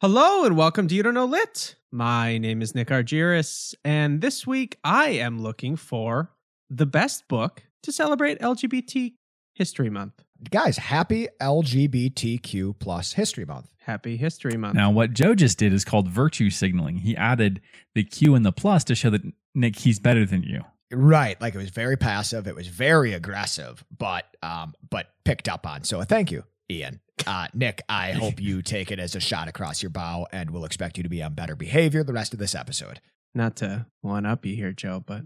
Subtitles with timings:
[0.00, 1.74] Hello and welcome to You Don't Know Lit.
[1.92, 6.30] My name is Nick Argyris, and this week I am looking for
[6.70, 9.12] the best book to celebrate LGBT
[9.52, 10.24] History Month.
[10.50, 13.68] Guys, happy LGBTQ plus History Month.
[13.80, 14.74] Happy History Month.
[14.74, 16.96] Now, what Joe just did is called virtue signaling.
[16.96, 17.60] He added
[17.94, 19.20] the Q and the plus to show that
[19.54, 20.62] Nick, he's better than you.
[20.90, 25.66] Right, like it was very passive, it was very aggressive, but um, but picked up
[25.66, 25.84] on.
[25.84, 27.00] So thank you, Ian.
[27.26, 30.64] Uh, Nick, I hope you take it as a shot across your bow, and we'll
[30.64, 33.00] expect you to be on better behavior the rest of this episode.
[33.34, 35.22] Not to one up you here, Joe, but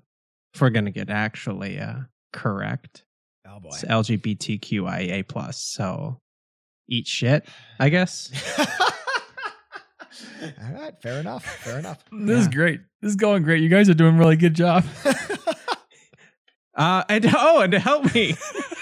[0.55, 2.01] if we're gonna get actually uh,
[2.33, 3.05] correct,
[3.49, 3.69] Oh boy.
[3.71, 5.59] it's LGBTQIA plus.
[5.63, 6.21] So
[6.89, 7.47] eat shit,
[7.79, 8.31] I guess.
[10.43, 11.45] All right, fair enough.
[11.45, 12.05] Fair enough.
[12.13, 12.81] This is great.
[13.01, 13.63] This is going great.
[13.63, 14.85] You guys are doing a really good job.
[16.75, 18.37] Uh, and oh, and to help me,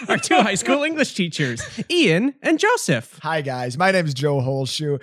[0.08, 3.18] our two high school English teachers, Ian and Joseph.
[3.22, 4.98] Hi guys, my name is Joe Holshoe.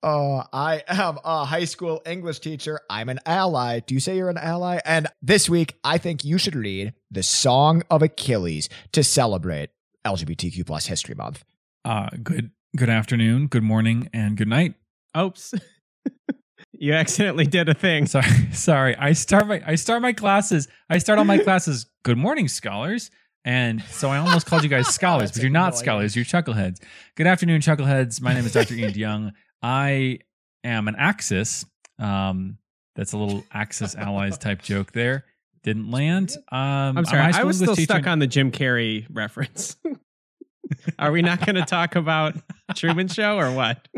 [0.00, 2.80] Uh, I am a high school English teacher.
[2.88, 3.80] I'm an ally.
[3.80, 4.78] Do you say you're an ally?
[4.84, 9.70] And this week, I think you should read the Song of Achilles to celebrate
[10.06, 11.44] LGBTQ plus History Month.
[11.84, 14.74] Uh, good good afternoon, good morning, and good night.
[15.16, 15.54] Oops.
[16.78, 18.06] you accidentally did a thing.
[18.06, 18.96] Sorry, sorry.
[18.96, 20.68] I start my I start my classes.
[20.88, 21.86] I start all my classes.
[22.04, 23.10] Good morning, scholars.
[23.44, 25.78] And so I almost called you guys scholars, but you're not annoying.
[25.78, 26.16] scholars.
[26.16, 26.82] You're chuckleheads.
[27.16, 28.20] Good afternoon, chuckleheads.
[28.20, 28.74] My name is Dr.
[28.74, 29.32] Ian DeYoung.
[29.62, 30.18] I
[30.64, 31.64] am an Axis.
[31.98, 32.58] Um,
[32.94, 35.24] that's a little Axis allies type joke there.
[35.62, 36.32] Didn't land.
[36.52, 37.32] Um, I'm sorry.
[37.32, 39.76] I was still stuck on the Jim Carrey reference.
[40.98, 42.34] Are we not going to talk about
[42.74, 43.88] Truman Show or what?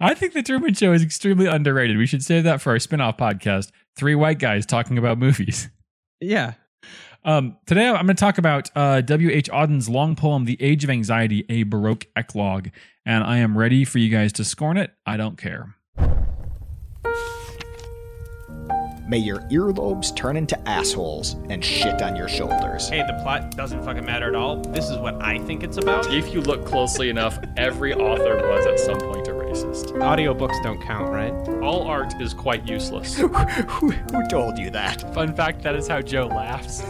[0.00, 1.98] I think the Truman Show is extremely underrated.
[1.98, 5.68] We should save that for our spin-off podcast, Three White Guys Talking About Movies.
[6.22, 6.52] Yeah.
[7.24, 9.48] Um, today I'm going to talk about uh, W.H.
[9.50, 12.68] Auden's long poem, The Age of Anxiety, a Baroque eclogue.
[13.06, 14.92] And I am ready for you guys to scorn it.
[15.06, 15.76] I don't care.
[19.08, 22.88] May your earlobes turn into assholes and shit on your shoulders.
[22.88, 24.58] Hey, the plot doesn't fucking matter at all.
[24.58, 26.12] This is what I think it's about.
[26.14, 29.09] If you look closely enough, every author was at some point a racist.
[30.10, 31.32] Audiobooks don't count, right?
[31.62, 33.14] All art is quite useless.
[33.16, 35.14] who, who told you that?
[35.14, 36.80] Fun fact that is how Joe laughs.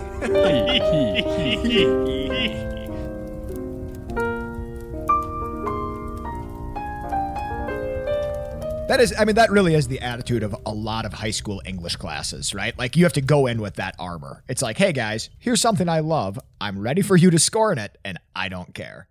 [8.88, 11.60] That is, I mean, that really is the attitude of a lot of high school
[11.66, 12.76] English classes, right?
[12.78, 14.42] Like you have to go in with that armor.
[14.48, 16.38] It's like, hey guys, here's something I love.
[16.58, 19.09] I'm ready for you to scorn it, and I don't care.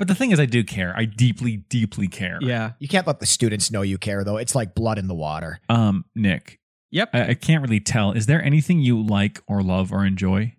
[0.00, 0.92] But the thing is, I do care.
[0.96, 2.38] I deeply, deeply care.
[2.40, 2.72] Yeah.
[2.78, 4.38] You can't let the students know you care, though.
[4.38, 5.60] It's like blood in the water.
[5.68, 6.58] Um, Nick,
[6.90, 7.10] Yep.
[7.12, 8.12] I, I can't really tell.
[8.12, 10.54] Is there anything you like or love or enjoy?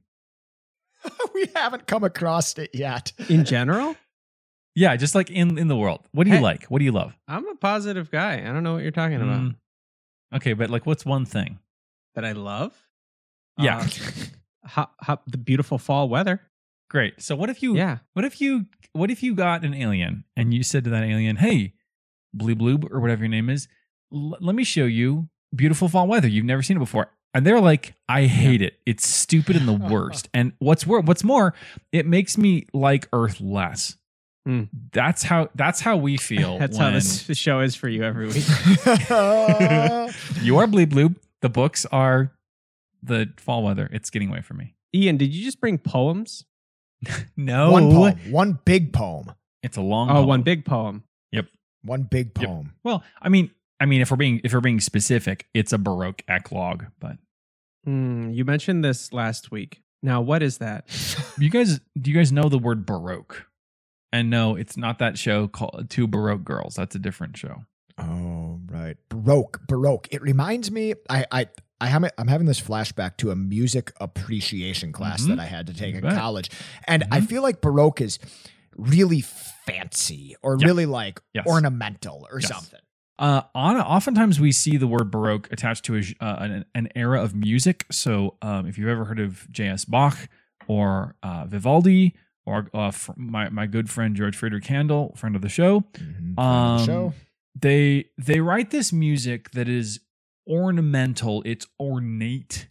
[1.33, 3.11] we haven't come across it yet.
[3.29, 3.95] In general,
[4.75, 6.07] Yeah, just like in in the world.
[6.13, 6.41] What do you Hey.
[6.43, 6.65] like?
[6.67, 7.17] What do you love?
[7.27, 8.35] I'm a positive guy.
[8.39, 9.41] I don't know what you're talking about.
[9.41, 9.55] Mm,
[10.35, 11.59] okay, but like, what's one thing?
[12.15, 12.73] That I love?
[13.57, 13.85] Yeah.
[14.63, 16.39] Uh, hop, hop, the beautiful fall weather.
[16.87, 17.19] Great.
[17.19, 17.75] So what if you?
[17.75, 17.97] Yeah.
[18.13, 18.67] What if you?
[18.93, 21.73] What if you got an alien and you said to that alien, "Hey,
[22.33, 23.67] Blue Bloob or whatever your name is,
[24.13, 26.27] l- let me show you beautiful fall weather.
[26.27, 28.79] You've never seen it before." And they're like, "I hate it.
[28.85, 31.53] It's stupid and the worst." and what's wor- What's more,
[31.91, 33.95] it makes me like Earth less.
[34.45, 34.63] Hmm.
[34.91, 35.49] That's how.
[35.55, 36.57] That's how we feel.
[36.59, 38.43] That's when how this the show is for you every week.
[40.41, 41.15] you are Blue Bloob.
[41.41, 42.31] The books are
[43.03, 43.89] the fall weather.
[43.93, 44.75] It's getting away from me.
[44.93, 46.43] Ian, did you just bring poems?
[47.37, 49.31] No, one poem, one big poem,
[49.63, 50.09] It's a long.
[50.09, 50.27] Oh, poem.
[50.27, 51.03] one big poem.
[51.31, 51.47] Yep.
[51.83, 52.47] One big Yep.
[52.47, 52.73] poem.
[52.83, 56.21] Well, I mean, I mean, if we're being if we're being specific, it's a Baroque
[56.27, 56.83] eclogue.
[56.99, 57.17] But
[57.85, 59.81] Hmm, you mentioned this last week.
[60.03, 60.85] Now, what is that?
[61.39, 63.47] you guys, do you guys know the word Baroque?
[64.13, 66.75] And no, it's not that show called Two Baroque Girls.
[66.75, 67.63] That's a different show.
[67.97, 68.97] Oh, right.
[69.09, 70.07] Baroque, Baroque.
[70.11, 70.93] It reminds me.
[71.09, 71.47] I, I,
[71.81, 72.09] I.
[72.17, 75.27] I'm having this flashback to a music appreciation class Mhm.
[75.29, 76.49] that I had to take in college,
[76.87, 77.27] and I Mhm.
[77.27, 78.19] feel like Baroque is
[78.77, 80.67] really fancy or Yeah.
[80.67, 81.45] really like Yes.
[81.47, 82.49] ornamental or Yes.
[82.49, 82.79] something.
[83.19, 87.21] Uh, on oftentimes we see the word Baroque attached to a, uh, an, an era
[87.21, 87.85] of music.
[87.91, 89.85] So, um, if you've ever heard of J.S.
[89.85, 90.27] Bach
[90.67, 95.41] or uh, Vivaldi or uh, fr- my my good friend George Friedrich Handel, friend of
[95.43, 95.95] the show, Mhm.
[95.97, 97.13] Friend of the Um, show.
[97.59, 99.99] they they write this music that is
[100.47, 102.67] ornamental it's ornate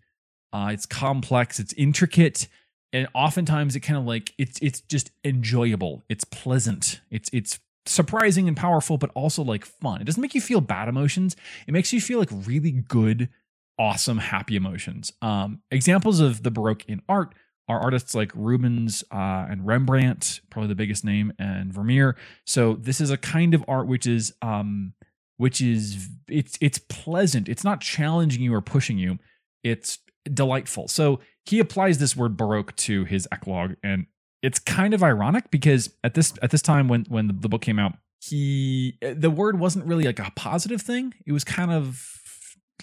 [0.53, 2.49] uh it's complex it's intricate
[2.93, 8.49] and oftentimes it kind of like it's it's just enjoyable it's pleasant it's it's surprising
[8.49, 11.37] and powerful but also like fun it doesn't make you feel bad emotions
[11.67, 13.29] it makes you feel like really good
[13.79, 17.35] awesome happy emotions um examples of the baroque in art
[17.71, 22.17] are artists like Rubens uh, and Rembrandt, probably the biggest name, and Vermeer.
[22.45, 24.93] So this is a kind of art which is um,
[25.41, 27.49] which is it's it's pleasant.
[27.49, 29.19] It's not challenging you or pushing you.
[29.65, 29.99] It's
[30.31, 30.87] delightful.
[30.87, 34.05] So he applies this word baroque to his eclogue, and
[34.43, 37.79] it's kind of ironic because at this at this time when when the, book came
[37.79, 41.15] out, he the word wasn't really like a positive thing.
[41.25, 42.05] It was kind of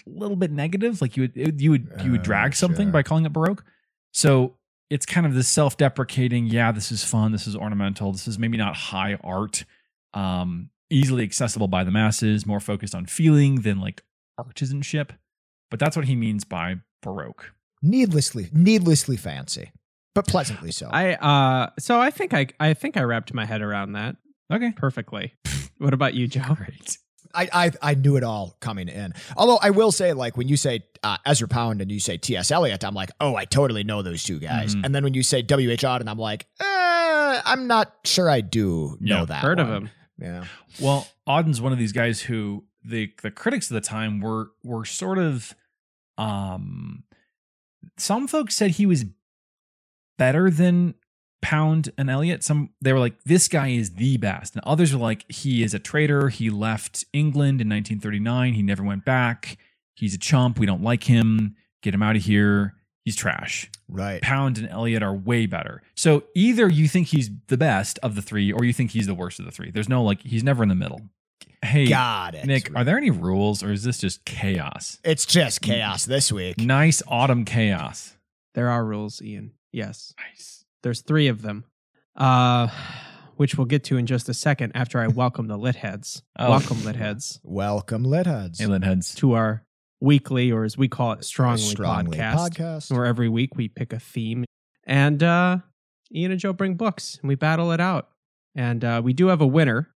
[0.04, 1.00] a little bit negative.
[1.00, 3.64] Like you would you would you would drag something by calling it baroque.
[4.12, 4.56] So
[4.90, 6.46] it's kind of this self-deprecating.
[6.46, 7.30] Yeah, this is fun.
[7.30, 8.10] This is ornamental.
[8.10, 9.64] This is maybe not high art.
[10.12, 12.46] Um, easily accessible by the masses.
[12.46, 14.02] More focused on feeling than like
[14.38, 15.10] artisanship.
[15.70, 17.52] But that's what he means by baroque.
[17.82, 19.70] Needlessly, needlessly fancy,
[20.14, 20.88] but pleasantly so.
[20.90, 24.16] I uh so I think I I think I wrapped my head around that
[24.52, 24.72] Okay.
[24.76, 25.34] perfectly.
[25.78, 26.54] what about you, Joe?
[26.56, 26.98] Great.
[27.34, 29.12] I, I I knew it all coming in.
[29.36, 32.50] Although I will say, like when you say uh, Ezra Pound and you say T.S.
[32.50, 34.74] Eliot, I'm like, oh, I totally know those two guys.
[34.74, 34.86] Mhm.
[34.86, 35.82] And then when you say W.H.
[35.82, 36.64] Auden, and I'm like, eh,
[37.44, 39.42] I'm not sure I do know Yeah, that.
[39.42, 39.90] Heard of him.
[40.18, 40.44] Yeah.
[40.80, 44.84] Well, Auden's one of these guys who the the critics of the time were were
[44.84, 45.54] sort of
[46.16, 47.04] um
[47.96, 49.04] some folks said he was
[50.16, 50.94] better than
[51.40, 52.42] Pound and Eliot.
[52.42, 54.54] Some they were like this guy is the best.
[54.54, 56.28] And others were like he is a traitor.
[56.28, 58.54] He left England in 1939.
[58.54, 59.58] He never went back.
[59.94, 60.58] He's a chump.
[60.58, 61.54] We don't like him.
[61.82, 62.74] Get him out of here.
[63.08, 63.70] He's trash.
[63.88, 64.20] Right.
[64.20, 65.80] Pound and Eliot are way better.
[65.94, 69.14] So either you think he's the best of the three, or you think he's the
[69.14, 69.70] worst of the three.
[69.70, 71.00] There's no like he's never in the middle.
[71.64, 72.44] Hey, Got it.
[72.44, 74.98] Nick, are there any rules, or is this just chaos?
[75.04, 76.60] It's just chaos this week.
[76.60, 78.14] Nice autumn chaos.
[78.54, 79.52] There are rules, Ian.
[79.72, 80.12] Yes.
[80.20, 80.66] Nice.
[80.82, 81.64] There's three of them.
[82.14, 82.68] Uh
[83.36, 86.22] which we'll get to in just a second after I welcome the lit heads.
[86.38, 86.50] Oh.
[86.50, 88.58] Welcome lit heads Welcome, Litheads.
[88.60, 89.14] Hey, Litheads.
[89.16, 89.64] to our
[90.00, 92.92] weekly or as we call it strongly, Strongly podcast, podcast.
[92.92, 94.44] where every week we pick a theme
[94.86, 95.58] and uh
[96.14, 98.08] Ian and Joe bring books and we battle it out.
[98.54, 99.88] And uh we do have a winner,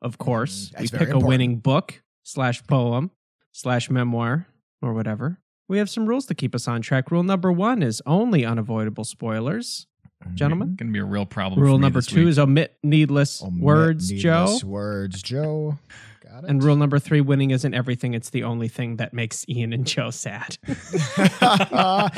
[0.00, 0.70] of course.
[0.76, 3.10] Mm, we pick very a winning book slash poem
[3.52, 4.46] slash memoir
[4.80, 5.38] or whatever.
[5.68, 7.10] We have some rules to keep us on track.
[7.10, 9.86] Rule number one is only unavoidable spoilers.
[10.34, 10.76] Gentlemen?
[10.76, 11.60] Going to be a real problem.
[11.60, 12.28] Rule for me number this two week.
[12.28, 14.56] is omit needless Omit words, Joe.
[14.64, 15.78] Words, Joe.
[16.32, 16.50] Got it.
[16.50, 19.86] And rule number three winning isn't everything, it's the only thing that makes Ian and
[19.86, 20.56] Joe sad.
[21.42, 22.08] yeah.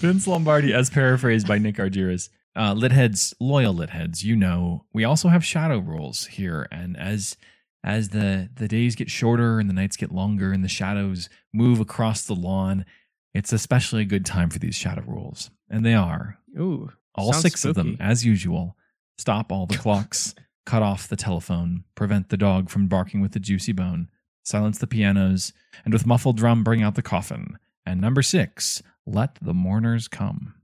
[0.00, 2.30] Vince Lombardi, as paraphrased by Nick Argyris.
[2.56, 6.68] Uh, Litheads, loyal Litheads, you know, we also have shadow rules here.
[6.70, 7.36] And as
[7.82, 11.80] as the, the days get shorter and the nights get longer and the shadows move
[11.80, 12.86] across the lawn,
[13.34, 15.50] it's especially a good time for these shadow rules.
[15.68, 16.90] And they are Ooh.
[17.14, 18.76] all sounds six of them, as usual.
[19.18, 20.34] Stop all the clocks,
[20.66, 24.08] cut off the telephone, prevent the dog from barking with the juicy bone,
[24.42, 25.52] silence the pianos,
[25.84, 27.58] and with muffled drum bring out the coffin.
[27.86, 30.54] And number six, let the mourners come.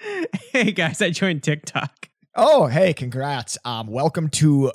[0.52, 2.08] Hey guys, I joined TikTok.
[2.34, 3.58] Oh, hey, congrats.
[3.64, 4.72] Um, welcome to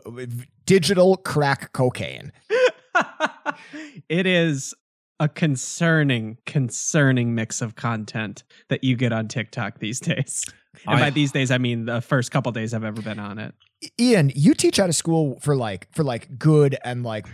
[0.65, 2.31] digital crack cocaine.
[4.09, 4.75] it is
[5.21, 10.43] a concerning, concerning mix of content that you get on TikTok these days.
[10.87, 13.37] And I- by these days, I mean the first couple days I've ever been on
[13.37, 13.53] it.
[13.99, 17.25] Ian, you teach out of school for like for like good and like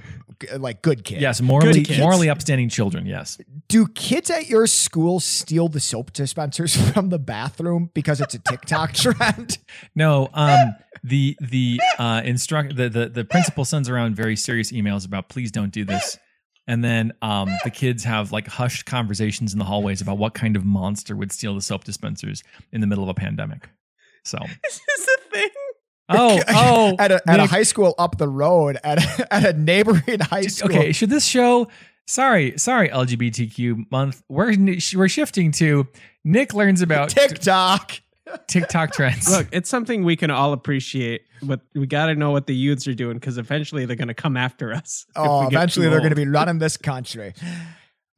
[0.57, 1.21] like good kids.
[1.21, 1.99] Yes, morally, kids.
[1.99, 3.05] morally upstanding children.
[3.05, 3.37] Yes.
[3.67, 8.39] Do kids at your school steal the soap dispensers from the bathroom because it's a
[8.39, 9.57] TikTok trend?
[9.95, 10.29] No.
[10.33, 10.75] Um.
[11.03, 15.51] The the uh instruct the, the the principal sends around very serious emails about please
[15.51, 16.17] don't do this,
[16.67, 20.55] and then um the kids have like hushed conversations in the hallways about what kind
[20.55, 23.69] of monster would steal the soap dispensers in the middle of a pandemic.
[24.23, 24.37] So.
[24.69, 25.49] Is this a thing?
[26.09, 26.41] Oh.
[26.49, 26.95] Oh.
[26.99, 30.43] at a at a high school up the road at a, at a neighboring high
[30.43, 30.69] school.
[30.69, 31.67] Okay, should this show?
[32.09, 34.23] Sorry, sorry, LGBTQ month.
[34.29, 34.55] We're
[34.95, 35.87] we're shifting to
[36.23, 37.99] Nick learns about TikTok.
[38.47, 39.29] TikTok trends.
[39.29, 42.87] Look, it's something we can all appreciate, but we got to know what the youths
[42.87, 45.05] are doing because eventually they're going to come after us.
[45.15, 47.33] Oh, eventually they're going to be running this country.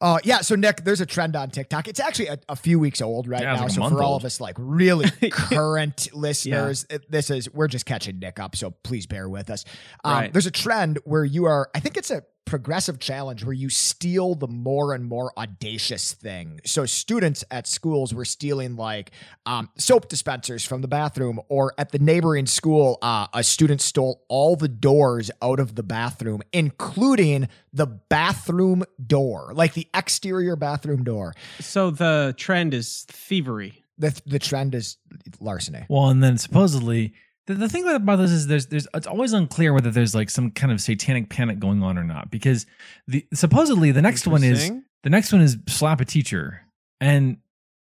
[0.01, 1.89] Uh, yeah, so Nick, there's a trend on TikTok.
[1.89, 3.63] It's actually a, a few weeks old right Yeah, now.
[3.63, 7.67] like so month for all of us, like really current listeners, it- this is we're
[7.67, 8.55] just catching Nick up.
[8.55, 9.65] So please bear with us.
[10.05, 10.31] Um, Right.
[10.31, 11.69] There's a trend where you are.
[11.75, 16.59] I think it's a progressive challenge where you steal the more and more audacious thing.
[16.65, 19.11] So students at schools were stealing like
[19.45, 24.25] um, soap dispensers from the bathroom, or at the neighboring school, uh, a student stole
[24.29, 31.03] all the doors out of the bathroom, including the bathroom door, like the exterior bathroom
[31.03, 31.33] door.
[31.59, 33.85] So the trend is thievery.
[33.99, 34.97] The the trend is
[35.39, 35.85] larceny.
[35.87, 37.13] Well, and then supposedly
[37.49, 40.51] the, the thing about this is there's there's it's always unclear whether there's like some
[40.51, 42.65] kind of satanic panic going on or not because
[43.07, 44.71] the supposedly the next one is
[45.03, 46.61] the next one is slap a teacher
[47.01, 47.37] and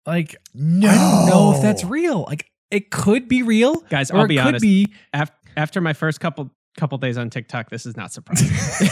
[0.06, 0.88] Like No.
[0.90, 2.24] I don't know if that's real.
[2.28, 4.62] Like it could be real, Guys, or I'll it be could honest.
[4.62, 4.88] be.
[5.14, 8.50] Af- after my first couple couple days on TikTok, this is not surprising.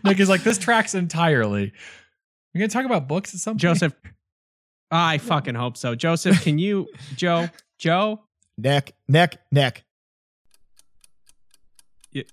[0.04, 1.72] Nick is like this tracks entirely.
[2.54, 3.60] We're gonna talk about books at some point.
[3.62, 3.94] Joseph,
[4.90, 5.94] I fucking hope so.
[5.94, 8.20] Joseph, can you, Joe, Joe,
[8.58, 9.85] Nick, neck, Nick.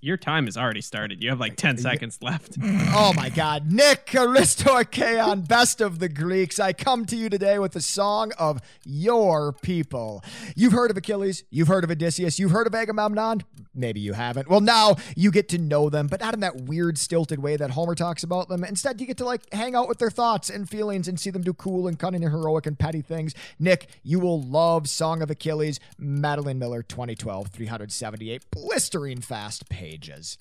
[0.00, 1.22] Your time has already started.
[1.22, 2.56] You have like 10 seconds left.
[2.96, 3.72] Oh my God.
[3.72, 6.58] Nick Aristoikeon, best of the Greeks.
[6.60, 10.22] I come to you today with the song of your people.
[10.54, 11.44] You've heard of Achilles.
[11.50, 12.38] You've heard of Odysseus.
[12.38, 13.42] You've heard of Agamemnon.
[13.74, 14.48] Maybe you haven't.
[14.48, 17.70] Well, now you get to know them, but not in that weird, stilted way that
[17.72, 18.62] Homer talks about them.
[18.62, 21.42] Instead, you get to like hang out with their thoughts and feelings and see them
[21.42, 23.34] do cool and cunning and heroic and petty things.
[23.58, 30.38] Nick, you will love Song of Achilles, Madeline Miller, 2012, 378 blistering fast pages.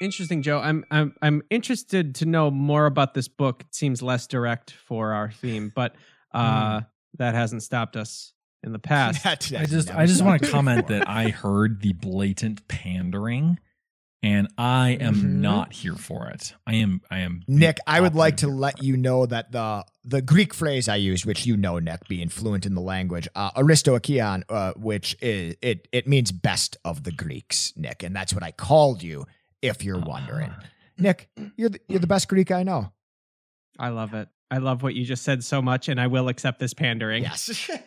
[0.00, 0.58] Interesting, Joe.
[0.58, 3.62] I'm I'm I'm interested to know more about this book.
[3.62, 5.94] It seems less direct for our theme, but
[6.32, 6.82] uh
[7.18, 8.32] that hasn't stopped us
[8.64, 9.22] in the past.
[9.24, 10.98] That- I just I just want to comment before.
[11.00, 13.58] that I heard the blatant pandering
[14.24, 15.22] and I am Mhm.
[15.40, 16.54] not here for it.
[16.66, 18.58] I am I am Nick, I would like to opposite.
[18.60, 22.28] let you know that the the Greek phrase I use, which you know, Nick, being
[22.30, 27.12] fluent in the language, uh, Aristoikeon, uh, which is it it means best of the
[27.12, 29.26] Greeks, Nick, and that's what I called you.
[29.62, 30.64] If you're wondering, Ah.
[30.98, 32.92] Nick, you're the, you're the best Greek I know.
[33.78, 34.28] I love it.
[34.50, 37.24] I love what you just said so much, and I will accept this pandering.
[37.24, 37.68] Yes.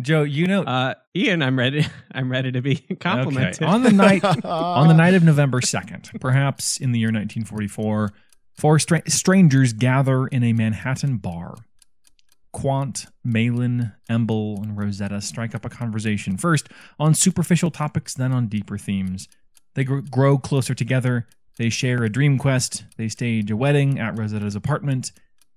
[0.00, 1.86] Joe, you know Uh, Ian, I'm ready.
[2.12, 3.62] I'm ready to be complimented.
[3.62, 3.64] Okay.
[3.64, 8.12] On the night on the night of November 2nd, perhaps in the year 1944,
[8.58, 11.54] four stra- strangers gather in a Manhattan bar.
[12.52, 18.46] Quant, Malin, Emble, and Rosetta strike up a conversation, first on superficial topics, then on
[18.46, 19.28] deeper themes.
[19.74, 21.26] They gr- grow closer together.
[21.58, 22.84] They share a dream quest.
[22.96, 25.12] They stage a wedding at Rosetta's apartment.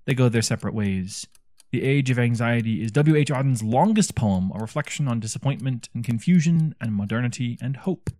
[0.06, 1.26] They go their separate ways.
[1.72, 3.30] The Age of Anxiety is W.H.
[3.30, 8.10] Auden's longest poem, a reflection on disappointment and confusion and modernity and hope.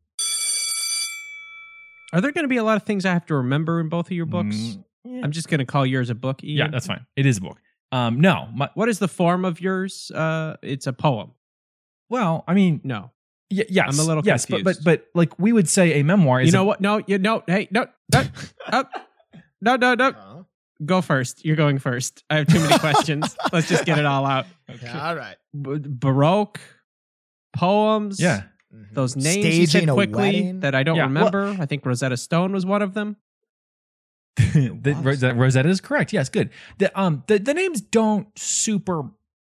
[2.13, 4.07] Are there going to be a lot of things I have to remember in both
[4.07, 4.55] of your books?
[4.57, 5.21] Mm, yeah.
[5.25, 6.45] I'm just going to call yours a book.
[6.45, 6.57] Ian.
[6.57, 7.07] yeah, that's fine.
[7.17, 7.59] It is a book.
[7.93, 10.13] Um, no, my, What is the form of yours?
[10.15, 11.33] Uh, it's a poem.
[12.09, 13.11] well, I mean, No,
[13.51, 16.41] y- yes, I'm a little yes, but but but like we would say, a memoir
[16.41, 16.81] is you know a- what?
[16.81, 17.43] No, you no.
[17.49, 18.23] Hey, no, no,
[19.61, 20.13] no, no, no.
[20.13, 20.43] Huh?
[20.85, 21.45] Go first.
[21.45, 22.25] You're going first.
[22.31, 23.37] I have too many questions.
[23.53, 24.47] Let's just get it all out.
[24.83, 25.37] Yeah, all right.
[25.61, 26.61] B- Baroque
[27.53, 28.21] poems.
[28.21, 28.45] Yeah,
[28.75, 28.95] Mhm.
[28.95, 31.57] Those names you said quickly that I don't Yeah, well- remember.
[31.63, 33.17] I think Rosetta Stone was one of them.
[34.37, 35.05] the, What?
[35.05, 36.13] Rosetta, Rosetta is correct.
[36.13, 36.51] Yes, good.
[36.79, 39.03] The um the, the names don't super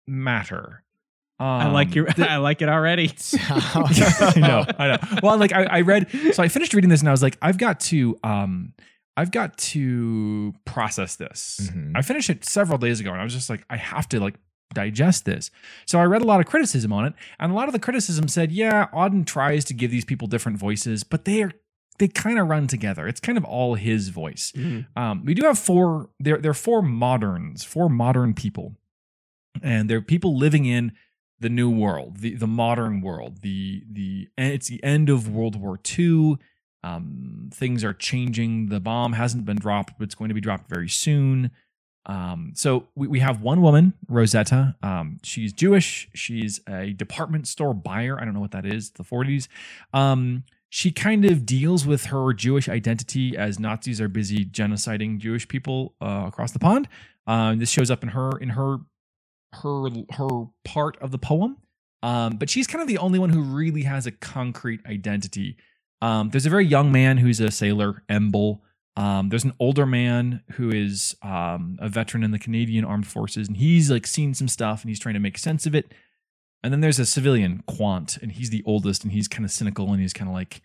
[0.08, 0.84] matter.
[1.40, 2.06] Um, I like your.
[2.06, 3.12] the- I like it already.
[3.50, 5.20] I know, I know.
[5.24, 7.58] Well, like I, I read, so I finished reading this, and I was like, I've
[7.58, 8.74] got to, um,
[9.22, 11.70] I've got to process this.
[11.72, 11.92] Mhm.
[11.96, 14.36] I finished it several days ago, and I was just like, I have to like
[14.74, 15.52] digest this.
[15.86, 18.28] So I read a lot of criticism on it, and a lot of the criticism
[18.28, 21.52] said, yeah, Auden tries to give these people different voices, but they are
[22.00, 23.08] they kind of run together.
[23.08, 24.52] It's kind of all his voice.
[24.96, 26.10] Um, we do have four.
[26.20, 28.76] There, there are four moderns, four modern people,
[29.62, 30.94] and they're people living in
[31.40, 33.42] the new world, the the modern world.
[33.42, 36.38] The the and it's the end of World War II.
[36.84, 38.68] Um, things are changing.
[38.68, 41.52] The bomb hasn't been dropped, but it's going to be dropped very soon.
[42.08, 44.76] Um, so we, we have one woman, Rosetta.
[44.82, 46.10] Um, she's Jewish.
[46.16, 48.20] She's a department store buyer.
[48.20, 48.92] I don't know what that is.
[48.92, 49.48] The 40s.
[49.94, 55.48] Um, she kind of deals with her Jewish identity as Nazis are busy genociding Jewish
[55.48, 56.88] people uh, across the pond.
[57.28, 58.78] Um, this shows up in her in her
[59.56, 61.58] her her part of the poem.
[62.04, 65.58] Um, but she's kind of the only one who really has a concrete identity.
[66.02, 68.60] Um, there's a very young man who's a sailor, Emble.
[68.98, 73.48] Um, there's an older man who is um, a veteran in the Canadian Armed Forces,
[73.48, 75.94] and he's like seen some stuff and he's trying to make sense of it.
[76.64, 79.92] And then there's a civilian, Quant, and he's the oldest, and he's kind of cynical,
[79.92, 80.62] and he's kind of like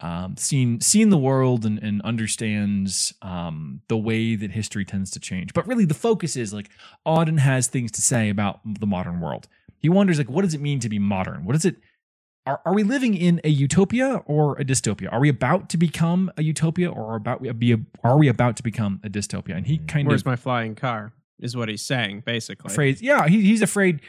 [0.00, 5.20] um, seen seen the world and, and understands um, the way that history tends to
[5.20, 5.52] change.
[5.52, 6.70] But really, the focus is like
[7.06, 9.48] Auden has things to say about the modern world.
[9.78, 11.44] He wonders like, what does it mean to be modern?
[11.44, 11.76] What is it?
[12.46, 15.12] Are, are we living in a utopia or a dystopia?
[15.12, 18.62] Are we about to become a utopia or about be a, are we about to
[18.62, 19.56] become a dystopia?
[19.56, 21.12] And he kind Where's of Where's my flying car?
[21.38, 22.70] Is what he's saying basically.
[22.72, 23.00] afraid.
[23.00, 24.00] Yeah, he, he's afraid.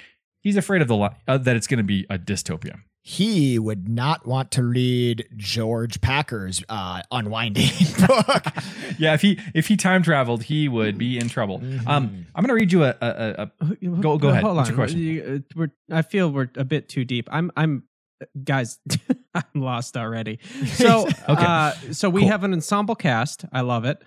[0.41, 2.79] He's afraid of the li- uh, that it's going to be a dystopia.
[3.03, 7.69] he would not want to read George Packer's uh, unwinding
[8.07, 8.43] book.
[8.97, 11.59] Yeah, if he if he time traveled, he would be in trouble.
[11.59, 11.87] Mhm.
[11.87, 14.43] Um, I'm going to read you a, a, a, a Go- go ahead.
[14.43, 14.75] Hold What's on.
[14.75, 14.99] your question?
[14.99, 17.27] You- uh, We're, I feel we're a bit too deep.
[17.31, 17.51] I'm.
[17.55, 17.83] I'm.
[18.43, 18.79] Guys,
[19.33, 20.39] I'm lost already.
[20.65, 21.15] So, Okay.
[21.27, 22.29] uh, so we Cool.
[22.29, 23.45] have an ensemble cast.
[23.51, 24.01] I love it.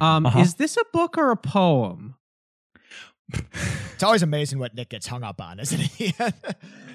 [0.00, 0.40] Um, Uh-huh.
[0.40, 2.14] Is this a book or a poem?
[3.94, 6.14] It's always amazing what Nick gets hung up on, isn't he?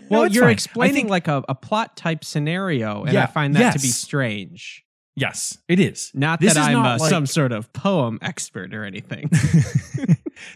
[0.09, 0.51] Well, it's you're fine.
[0.53, 4.85] Explaining think- like a, a plot type scenario, and I find that to be strange.
[5.17, 6.11] yes, it is.
[6.13, 9.29] Not This that is I'm not uh, like- some sort of poem expert or anything.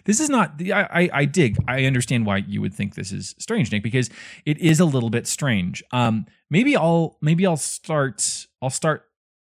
[0.05, 1.57] This is not the I, I I dig.
[1.67, 4.09] I understand why you would think this is strange, Nick, because
[4.45, 5.83] it is a little bit strange.
[5.91, 9.05] Um maybe I'll maybe I'll start I'll start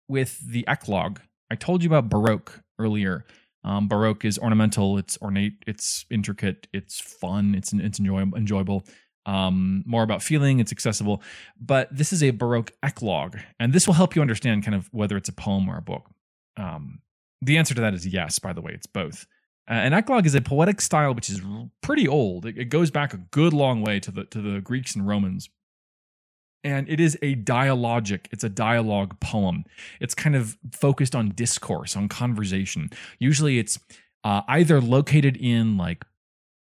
[0.08, 1.20] with the eclogue.
[1.51, 3.25] I told you about Baroque earlier.
[3.63, 8.86] Um, Baroque is ornamental, it's ornate, it's intricate, it's fun, it's it's enjoyable enjoyable.
[9.25, 11.24] Um, more about feeling, it's accessible.
[11.60, 15.17] But this is a Baroque eclogue, and this will help you understand kind of whether
[15.17, 16.10] it's a poem or a book.
[16.58, 17.00] Um,
[17.41, 19.25] the answer to that is yes, by the way, it's both.
[19.69, 21.41] Uh, an eclogue is a poetic style which is
[21.81, 22.45] pretty old.
[22.45, 25.50] It, it goes back a good long way to the to the Greeks and Romans.
[26.63, 29.65] And it is a dialogic, it's a dialogue poem.
[30.00, 32.89] It's kind of focused on discourse, on conversation.
[33.19, 33.77] Usually it's
[34.24, 36.03] uh, either located in like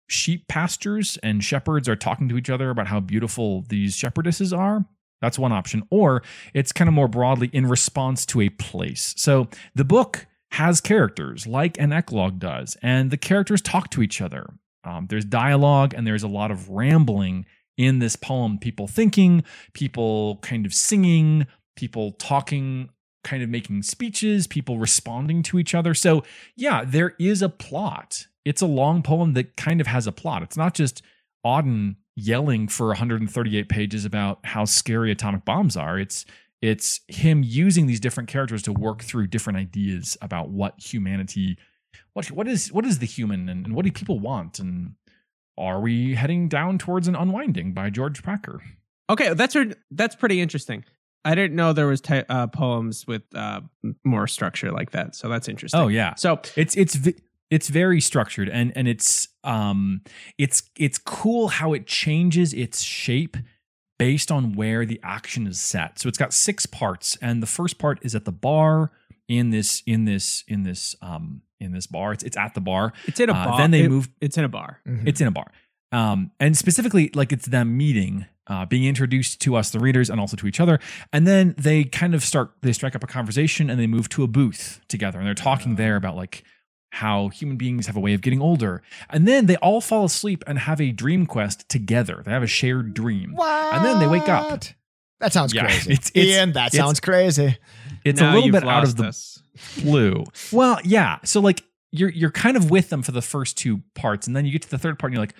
[0.06, 4.84] sheep pastures and shepherds are talking to each other about how beautiful these shepherdesses are.
[5.22, 5.82] That's one option.
[5.90, 9.14] Or it's kind of more broadly in response to a place.
[9.16, 14.20] So the book has characters like an eclogue does, and the characters talk to each
[14.20, 14.54] other.
[14.84, 18.58] Um, there's dialogue and there's a lot of rambling in this poem.
[18.58, 22.88] People thinking, people kind of singing, people talking,
[23.24, 25.94] kind of making speeches, people responding to each other.
[25.94, 26.24] So,
[26.56, 28.26] yeah, there is a plot.
[28.44, 30.42] It's a long poem that kind of has a plot.
[30.42, 31.02] It's not just
[31.44, 35.98] Auden yelling for 138 pages about how scary atomic bombs are.
[35.98, 36.24] It's
[36.60, 41.56] it's him using these different characters to work through different ideas about what humanity
[42.14, 44.94] what what is what is the human and, and what do people want and
[45.56, 48.62] are we heading down towards an unwinding by George Packer?
[49.10, 50.84] okay, that's a- that's pretty interesting.
[51.24, 53.62] I didn't know there was ty- uh, poems with uh,
[54.04, 55.80] more structure like that, so that's interesting.
[55.80, 56.14] Oh yeah.
[56.14, 56.96] So It's it's
[57.50, 60.02] it's very structured and and it's um
[60.38, 63.36] it's it's cool how it changes its shape
[63.98, 65.98] based on where the action is set.
[65.98, 68.92] So it's got six parts and the first part is at the bar
[69.28, 72.12] in this in this in this um in this bar.
[72.12, 72.92] It's it's at the bar.
[73.06, 73.58] it's in a Uh, bar.
[73.58, 74.80] then they It- move It's in a bar.
[74.86, 75.06] Mhm.
[75.06, 75.50] it's in a bar.
[75.90, 80.20] Um, and specifically, like it's them meeting, uh, being introduced to us, the readers, and
[80.20, 80.78] also to each other.
[81.14, 84.22] And then they kind of start, they strike up a conversation and they move to
[84.22, 85.18] a booth together.
[85.18, 86.44] And they're talking there about like
[86.90, 88.82] how human beings have a way of getting older.
[89.10, 92.22] And then they all fall asleep and have a dream quest together.
[92.24, 93.32] They have a shared dream.
[93.34, 93.74] what?
[93.74, 94.62] And then they wake up.
[95.20, 95.90] That sounds Yeah, crazy.
[95.92, 97.58] it's- it's- Ian, that it's- sounds crazy.
[98.04, 99.42] It's Now a little bit out of lost the us.
[99.82, 100.24] blue.
[100.52, 101.18] Well, yeah.
[101.24, 104.44] So like you're you're kind of with them for the first two parts, and then
[104.46, 105.34] you get to the third part, and you're like,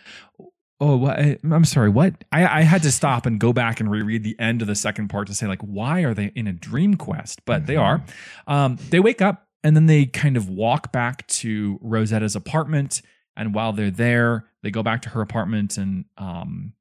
[0.80, 1.06] oh.
[1.06, 2.24] I- I'm sorry, what?
[2.32, 5.08] I, I had to stop and go back and reread the end of the second
[5.08, 7.44] part to say like, why are they in a dream quest?
[7.44, 8.02] But they are.
[8.46, 13.02] Um, they wake up and then they kind of walk back to Rosetta's apartment,
[13.36, 16.72] and while they're there, they go back to her apartment, and um,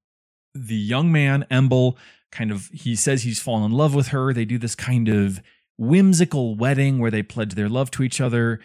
[0.56, 1.98] the young man Emble
[2.32, 4.32] kind of he says he's fallen in love with her.
[4.32, 5.42] They do this kind of
[5.78, 8.62] whimsical wedding where they pledge their love to each other.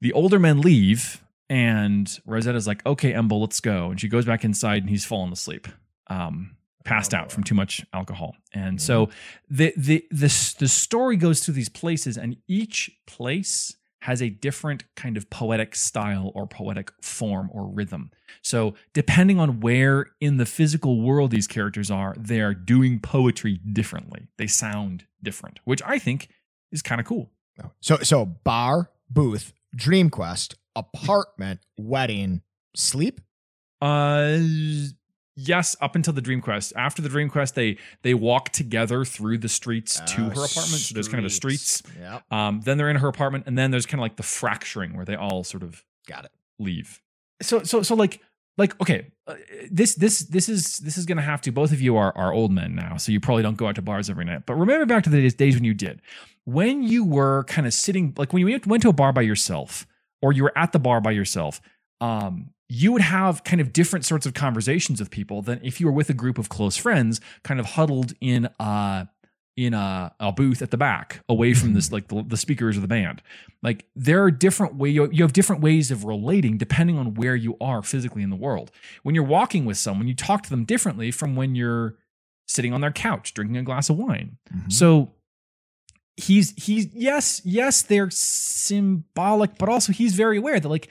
[0.00, 4.44] The older men leave, and Rosetta's like, "Okay, Emble, let's go." And she goes back
[4.44, 5.68] inside, and he's fallen asleep,
[6.06, 8.34] um, passed Oh, out from too much alcohol.
[8.52, 9.08] And so
[9.48, 14.82] the the the the story goes through these places, and each place has a different
[14.96, 18.10] kind of poetic style or poetic form or rhythm.
[18.42, 23.60] So depending on where in the physical world these characters are, they are doing poetry
[23.72, 24.26] differently.
[24.38, 26.30] They sound different, which I think
[26.72, 27.30] is kind of cool.
[27.80, 32.42] So so bar, booth, dream quest, apartment, wedding,
[32.74, 33.20] sleep.
[33.80, 34.38] Uh
[35.36, 36.72] yes, up until the Dream Quest.
[36.76, 40.82] After the Dream Quest, they they walk together through the streets to Uh, her apartment.
[40.82, 41.82] So there's kind of a streets.
[41.98, 42.32] Yep.
[42.32, 45.04] Um, then they're in her apartment, and then there's kind of like the fracturing where
[45.04, 46.32] they all sort of Got it.
[46.58, 47.00] leave.
[47.40, 48.20] So so so like
[48.58, 49.34] like okay, uh,
[49.70, 51.52] this this this is this is gonna have to.
[51.52, 53.82] Both of you are are old men now, so you probably don't go out to
[53.82, 54.44] bars every night.
[54.46, 56.02] But remember back to the days, days when you did,
[56.44, 59.22] when you were kind of sitting, like when you went- went to a bar by
[59.22, 59.86] yourself,
[60.20, 61.60] or you were at the bar by yourself.
[62.00, 65.86] Um, you would have kind of different sorts of conversations with people than if you
[65.86, 69.08] were with a group of close friends, kind of huddled in a
[69.58, 72.80] in a, a booth at the back, away from this like the, the speakers of
[72.80, 73.20] the band.
[73.62, 77.36] Like there are different way you, you have different ways of relating depending on where
[77.36, 78.70] you are physically in the world.
[79.02, 81.96] When you're walking with someone, you talk to them differently from when you're
[82.48, 84.38] sitting on their couch drinking a glass of wine.
[84.50, 84.72] Mhm.
[84.72, 85.12] So
[86.16, 90.88] he's he's yes, yes, they're symbolic, but also he's very aware that like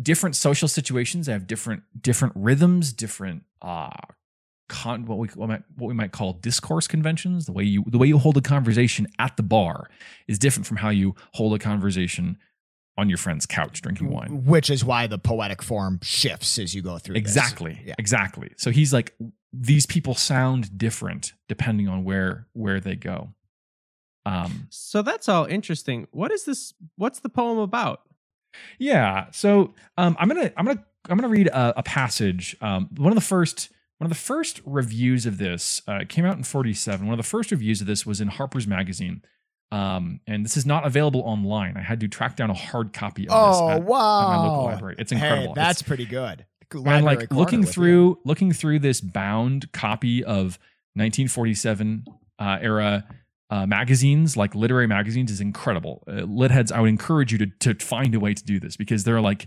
[0.00, 3.90] different social situations have different different rhythms, different uh
[4.68, 7.46] con what we what, might, what we might call discourse conventions.
[7.46, 9.90] The way you the way you hold a conversation at the bar
[10.26, 12.38] is different from how you hold a conversation
[12.98, 14.44] on your friend's couch drinking wine.
[14.44, 17.14] Which is why the poetic form shifts as you go through.
[17.14, 17.20] this.
[17.20, 17.80] Exactly.
[17.84, 17.94] Yeah.
[17.98, 18.52] Exactly.
[18.56, 19.14] So he's like
[19.52, 23.34] these people sound different depending on where where they go.
[24.24, 26.06] Um So that's all interesting.
[26.12, 26.74] What is this?
[26.96, 28.02] What's the poem about?
[28.78, 29.26] Yeah.
[29.32, 32.56] So um, I'm gonna I'm gonna I'm gonna read a, a passage.
[32.60, 36.36] Um, one of the first one of the first reviews of this uh, came out
[36.36, 37.06] in 47.
[37.06, 39.22] One of the first reviews of this was in Harper's Magazine.
[39.70, 41.76] Um, and this is not available online.
[41.78, 44.20] I had to track down a hard copy of Oh this at, wow!
[44.32, 44.96] at my local library.
[44.98, 45.48] It's incredible.
[45.48, 46.44] Hey, that's It's- pretty good.
[46.74, 47.72] and like looking with you.
[47.72, 50.58] through looking through this bound copy of
[50.94, 52.04] 1947
[52.38, 53.04] uh, era
[53.50, 57.46] uh, magazines like literary magazines is incredible uh, lit heads i would encourage you to,
[57.46, 59.46] to find a way to do this because there are like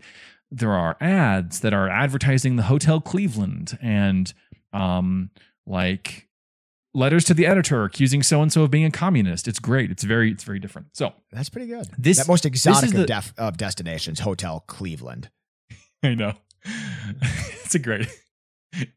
[0.52, 4.34] there are ads that are advertising the hotel cleveland and
[4.74, 5.30] um
[5.66, 6.28] like
[6.94, 10.04] letters to the editor accusing so and so of being a communist it's great it's
[10.04, 11.88] very it's very different so That's pretty good.
[11.98, 15.30] This- that most exotic of, the- def- of destinations, Hotel Cleveland.
[16.04, 16.34] I know.
[17.64, 18.08] it's a great.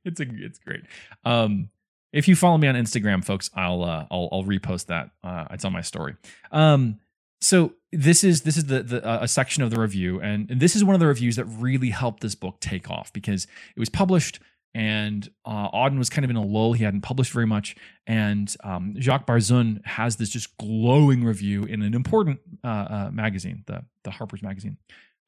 [0.04, 0.82] It's a it's great.
[1.24, 1.70] Um
[2.12, 5.10] if you follow me on Instagram, folks, I'll uh I'll I'll repost that.
[5.22, 6.16] Uh it's on my story.
[6.52, 7.00] Um
[7.40, 10.60] so this is this is the, the uh, a section of the review and, and
[10.60, 13.80] this is one of the reviews that really helped this book take off because it
[13.80, 14.40] was published
[14.74, 16.72] and uh, Auden was kind of in a lull.
[16.72, 17.74] He hadn't published very much,
[18.06, 23.64] and um, Jacques Barzun has this just glowing review in an important uh, uh, magazine,
[23.66, 24.76] the the Harper's Magazine.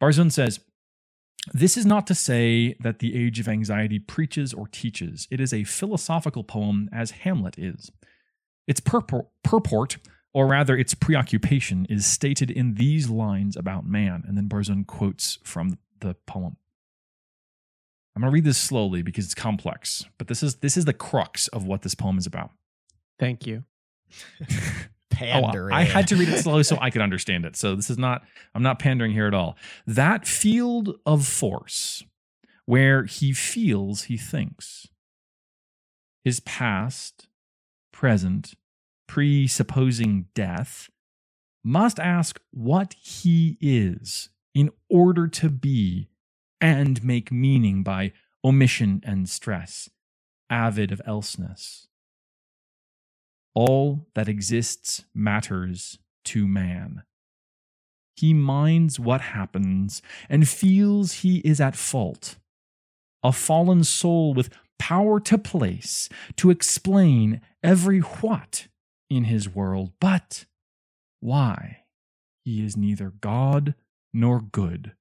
[0.01, 0.61] Barzun says,
[1.53, 5.27] this is not to say that the age of anxiety preaches or teaches.
[5.31, 7.91] It is a philosophical poem, as Hamlet is.
[8.67, 9.97] Its purport, purport,
[10.35, 14.23] or rather its preoccupation, is stated in these lines about man.
[14.29, 16.57] And then Barzun quotes from the poem.
[18.15, 20.93] I'm going to read this slowly because it's complex, but this is this is the
[20.93, 22.51] crux of what this poem is about.
[23.19, 23.65] Thank you.
[25.21, 25.75] Pandering.
[25.75, 27.57] Oh, I had to read it slowly so I could understand it.
[27.57, 28.23] So this is not,
[28.55, 29.57] I'm not pandering here at all.
[29.87, 32.03] That field of force
[32.65, 34.87] where he feels he thinks,
[36.25, 37.29] his past,
[37.93, 38.55] present,
[39.07, 40.89] presupposing death,
[41.63, 46.09] must ask what he is in order to be
[46.61, 49.91] and make meaning by omission and stress,
[50.49, 51.89] avid of elseness
[53.55, 57.03] all that exists matters to man.
[58.17, 62.37] He minds what happens and feels he is at fault.
[63.23, 68.69] A fallen soul with power to place, to explain every what
[69.09, 70.47] in his world, but
[71.21, 71.85] why
[72.45, 73.75] he is neither God
[74.13, 74.93] nor good.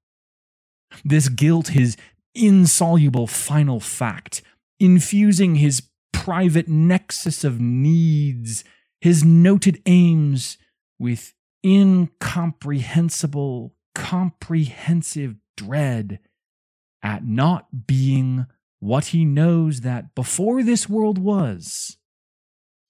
[1.03, 1.97] This guilt, his
[2.35, 4.41] insoluble final fact,
[4.79, 5.81] infusing his
[6.23, 8.65] private nexus of needs,
[8.99, 10.57] his noted aims
[10.99, 11.33] with
[11.65, 16.19] incomprehensible, comprehensive dread
[17.01, 18.45] at not being
[18.79, 21.97] what he knows that before this world was,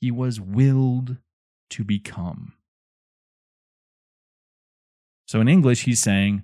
[0.01, 1.17] he was willed
[1.69, 2.53] to become.
[5.27, 6.41] So in English, he's saying,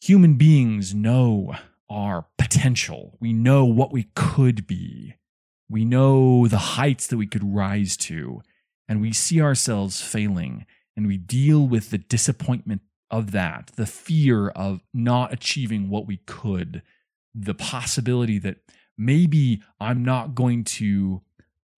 [0.00, 1.54] human beings know
[1.88, 3.16] our potential.
[3.20, 5.14] We know what we could be.
[5.70, 8.42] We know the heights that we could rise to.
[8.88, 10.66] And we see ourselves failing.
[10.96, 16.18] And we deal with the disappointment of that, the fear of not achieving what we
[16.26, 16.82] could,
[17.34, 18.56] the possibility that
[18.98, 21.22] maybe I'm not going to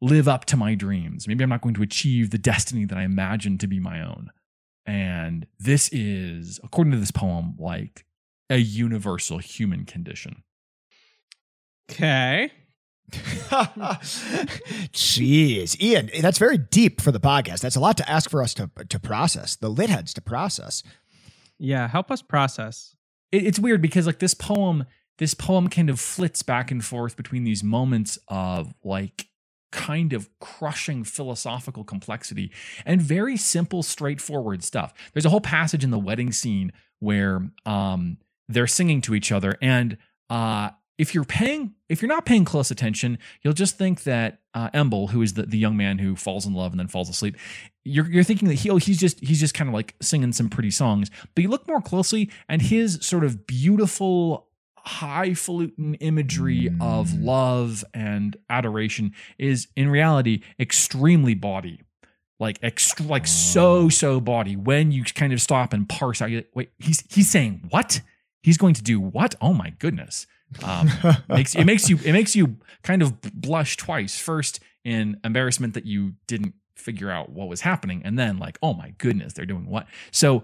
[0.01, 1.29] live up to my dreams.
[1.29, 4.31] Maybe I'm not going to achieve the destiny that I imagine to be my own.
[4.85, 8.05] And this is, according to this poem, like
[8.51, 10.43] a universal human condition.
[11.91, 12.51] Okay.
[14.93, 17.61] Jeez, Ian, that's very deep for the podcast.
[17.61, 19.57] That's a lot to ask for us to to process.
[19.57, 20.83] The lit heads to process.
[21.59, 22.97] Yeah, help us process.
[23.31, 24.87] It, it's weird because like this poem,
[25.19, 29.27] this poem kind of flits back and forth between these moments of like
[29.71, 32.53] kind of crushing philosophical complexity
[32.85, 34.93] and very simple, straightforward stuff.
[35.13, 39.57] There's a whole passage in the wedding scene where um they're singing to each other
[39.63, 39.97] and
[40.31, 40.71] uh
[41.03, 45.11] if you're paying if you're not paying close attention you'll just think that uh Emble
[45.11, 47.37] who is the, the young man who falls in love and then falls asleep
[47.85, 50.49] you're, you're thinking that he, oh, he's just he's just kind of like singing some
[50.49, 51.11] pretty songs.
[51.35, 54.47] But you look more closely and his sort of beautiful
[54.85, 57.25] highfalutin imagery of Mm.
[57.25, 61.81] love and adoration is in reality extremely bawdy.
[62.39, 64.57] Like extra like so so bawdy.
[64.57, 68.01] When you kind of stop and parse out you wait he's he's saying what?
[68.43, 69.35] He's going to do what?
[69.41, 70.27] Oh my goodness
[70.63, 70.91] um,
[71.29, 74.19] makes it makes you it makes you kind of blush twice.
[74.19, 78.75] First in embarrassment that you didn't figure out what was happening and then like oh
[78.75, 79.87] my goodness they're doing what?
[80.11, 80.43] So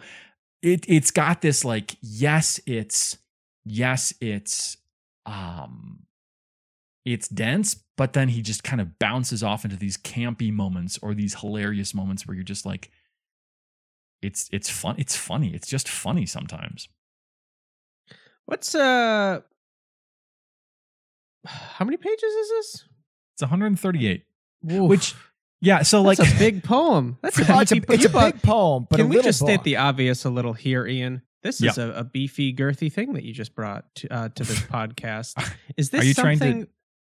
[0.63, 3.19] it it's got this like yes it's
[3.65, 4.77] yes it's
[5.27, 6.01] um
[7.05, 11.15] it's dense but then he just kind of bounces off into these campy moments or
[11.15, 12.91] these hilarious moments where you're just like
[14.23, 15.55] it's it's fun it's funny.
[15.55, 16.89] It's just funny sometimes.
[18.47, 19.41] What's uh
[21.49, 22.85] how many pages is this?
[23.35, 24.25] it's 138
[24.73, 24.89] Oof.
[24.89, 25.15] which
[25.61, 27.19] yeah so like That's a big poem.
[27.23, 29.41] That's a, it's a, it's a bought- big poem, but Can a we little just
[29.41, 31.23] state the obvious a little here, Ian?
[31.43, 31.71] This Yeah.
[31.71, 35.41] is a, a beefy, girthy thing that you just brought to, uh, to this podcast.
[35.77, 36.67] Is this Are you trying to- something?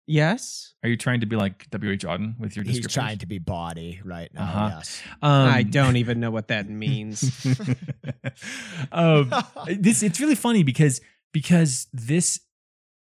[0.07, 0.75] Yes.
[0.83, 2.67] are you trying to be like wh auden with your description?
[2.67, 2.93] He's descriptors?
[2.93, 4.43] trying to be body right now.
[4.43, 4.71] Uh-huh.
[4.79, 5.03] Yes.
[5.23, 7.23] um, I don't even know what that means.
[8.93, 9.33] um,
[9.69, 11.01] this it's really funny because
[11.33, 12.41] because this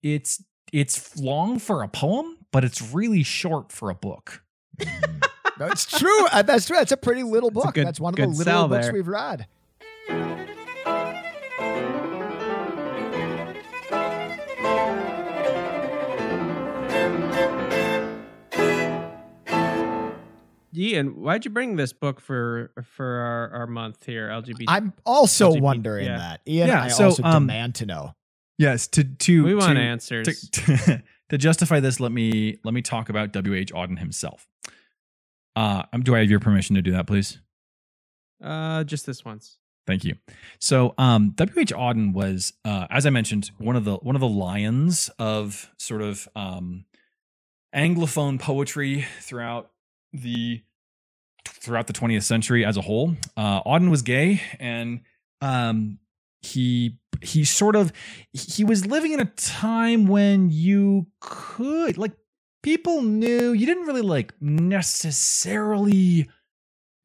[0.04, 4.44] it's it's long for a poem but it's really short for a book.
[5.58, 6.28] That's true.
[6.28, 6.78] Uh, That's true.
[6.78, 7.74] That's a pretty little That's book.
[7.76, 8.94] good- That's one of the little books there.
[8.94, 9.48] we've read.
[20.76, 24.66] Ian, why'd you bring this book for for our, our month here, LGBT?
[24.68, 26.18] I'm also LGBT, wondering yeah.
[26.18, 26.42] that.
[26.48, 28.16] Ian, Yeah, I so, also um, demand to know.
[28.58, 30.50] Yes to to we want to, answers.
[30.50, 34.48] to, to justify this let me let me talk about wh auden himself
[35.56, 37.40] uh um, do i have your permission to do that please
[38.44, 39.58] uh, just this once.
[39.88, 40.16] Thank you.
[40.60, 41.74] So, um, W.H.
[41.74, 46.02] Auden was, uh, as I mentioned, one of the one of the lions of sort
[46.02, 46.86] of um,
[47.76, 49.72] Anglophone poetry throughout
[50.14, 50.62] the
[51.46, 53.16] throughout the 20th century as a whole.
[53.36, 55.02] Uh, Auden was gay, and
[55.42, 56.00] um,
[56.42, 57.92] he he sort of
[58.34, 62.12] he was living in a time when you could like
[62.62, 66.28] people knew you didn't really like necessarily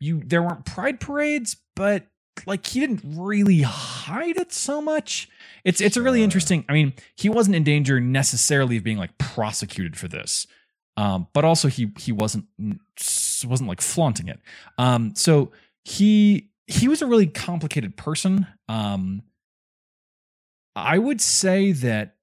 [0.00, 2.06] you there weren't pride parades but
[2.46, 5.28] like he didn't really hide it so much.
[5.64, 9.16] It's it's a really interesting i mean he wasn't in danger necessarily of being like
[9.18, 10.46] prosecuted for this
[10.96, 12.44] um but also he he wasn't
[13.44, 14.40] wasn't like flaunting it.
[14.78, 15.52] Um so
[15.84, 19.22] he he was a really complicated person um
[20.86, 22.16] i would say that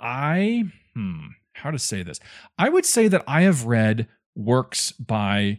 [0.00, 2.20] i hmm how to say this
[2.58, 4.06] i would say that i have read
[4.36, 5.58] works by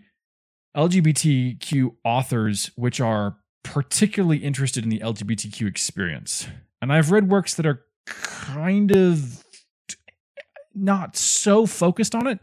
[0.78, 6.48] LGBTQ authors which are particularly interested in the LGBTQ experience.
[6.82, 9.44] And I've read works that are kind of
[10.74, 12.40] not so focused on it.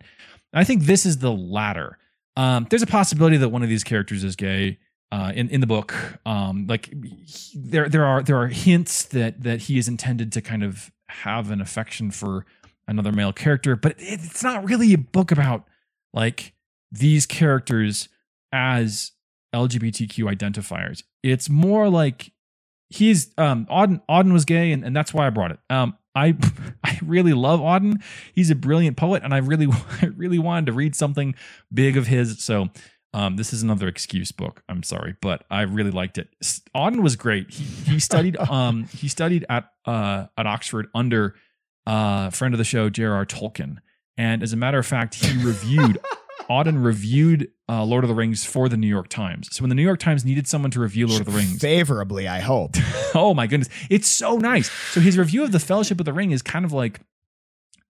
[0.53, 1.99] I think this is the latter.
[2.37, 4.79] Um, there's a possibility that one of these characters is gay
[5.13, 5.95] uh, in in the book.
[6.25, 6.87] Um, like
[7.25, 10.91] he- there there are there are hints that that he is intended to kind of
[11.09, 12.45] have an affection for
[12.89, 15.65] another male character, but it, it's not really a book about
[16.13, 16.53] like
[16.93, 18.09] these characters
[18.53, 19.13] as
[19.55, 21.03] LGBTQ identifiers.
[21.23, 22.33] It's more like
[22.89, 25.59] he's um Auden Auden was gay and, and that's why I brought it.
[25.71, 26.37] Um I
[26.85, 28.03] I really love Auden.
[28.35, 29.69] He's a brilliant poet and I really
[30.03, 31.35] I really wanted to read something
[31.73, 32.43] big of his.
[32.43, 32.69] So
[33.15, 34.63] um this is another excuse book.
[34.69, 36.29] I'm sorry, but I really liked it.
[36.75, 37.51] Auden was great.
[37.53, 41.35] He he studied um he studied at uh at Oxford under
[41.87, 43.27] uh friend of the show J.R.R.
[43.27, 43.79] Tolkien.
[44.19, 45.99] And as a matter of fact, he reviewed
[46.49, 49.49] Auden reviewed uh, Lord of the Rings for the New York Times.
[49.51, 52.29] So when the New York Times needed someone to review Lord of the Rings, Favorably,
[52.29, 52.77] I hope.
[53.15, 54.71] oh my goodness, it's so nice.
[54.93, 57.01] So his review of the Fellowship of the Ring is kind of like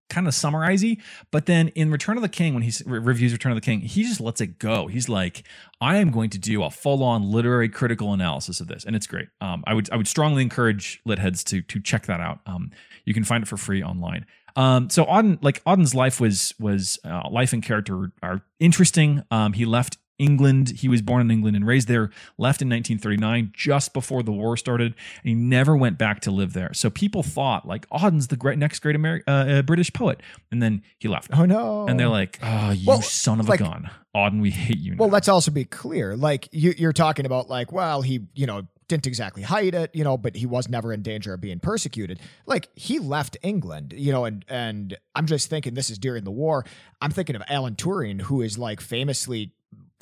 [0.08, 3.52] kind of summarizey, but then in Return of the King, when he re- reviews Return
[3.52, 4.86] of the King, he just lets it go.
[4.86, 5.44] He's like,
[5.80, 9.06] I am going to do a full on literary critical analysis of this, and it's
[9.06, 9.28] great.
[9.40, 12.40] Um, I would I would strongly encourage lit heads to to check that out.
[12.46, 12.70] Um,
[13.04, 14.26] you can find it for free online.
[14.56, 19.22] Um, so Auden, like Auden's life was was uh, life and character are interesting.
[19.30, 20.70] Um, he left England.
[20.79, 22.11] He was born in England and raised there.
[22.38, 26.52] Left in 1939, just before the war started, and he never went back to live
[26.52, 26.72] there.
[26.74, 30.62] So people thought like Auden's the great next great Ameri- uh, uh, British poet, and
[30.62, 31.31] then he left.
[31.37, 31.87] Oh no.
[31.87, 34.96] And they're like, "Oh, you Well, son of like- a gun, Auden, we hate you."
[34.96, 36.16] Well, now." let's also be clear.
[36.16, 40.05] Like you, you're talking about, like, well, he, you know, didn't exactly hide it, you
[40.05, 42.20] know, but he was never in danger of being persecuted.
[42.46, 46.31] Like he left England, you know, and and I'm just thinking this is during the
[46.31, 46.64] war.
[47.00, 49.52] I'm thinking of Alan Turing, who is like famously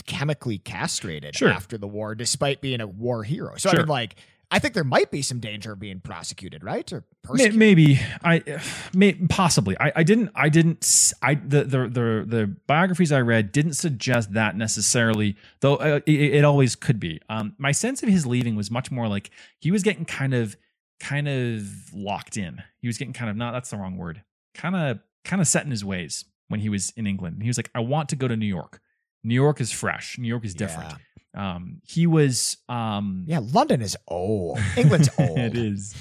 [0.06, 1.50] chemically castrated Sure.
[1.50, 3.54] after the war, despite being a war hero.
[3.56, 4.16] So I mean, like,
[4.50, 6.90] I think there might be some danger of being prosecuted, right?
[6.92, 7.58] Or persecuted.
[7.58, 8.60] Maybe I,
[8.94, 9.76] may, possibly.
[9.80, 10.30] I, I didn't.
[10.34, 11.12] I didn't.
[11.22, 15.36] I the, the the the biographies I read didn't suggest that necessarily.
[15.60, 17.20] Though uh, it, it always could be.
[17.28, 20.56] Um, my sense of his leaving was much more like he was getting kind of
[21.00, 22.62] kind of locked in.
[22.80, 23.52] He was getting kind of not.
[23.52, 24.22] That's the wrong word.
[24.54, 27.42] Kind of kind of set in his ways when he was in England.
[27.42, 28.80] He was like, I want to go to New York.
[29.24, 30.18] New York is fresh.
[30.18, 30.90] New York is different.
[31.34, 31.54] Yeah.
[31.56, 34.60] Um, he was um, Yeah, London is old.
[34.76, 35.38] England's old.
[35.38, 35.94] it is.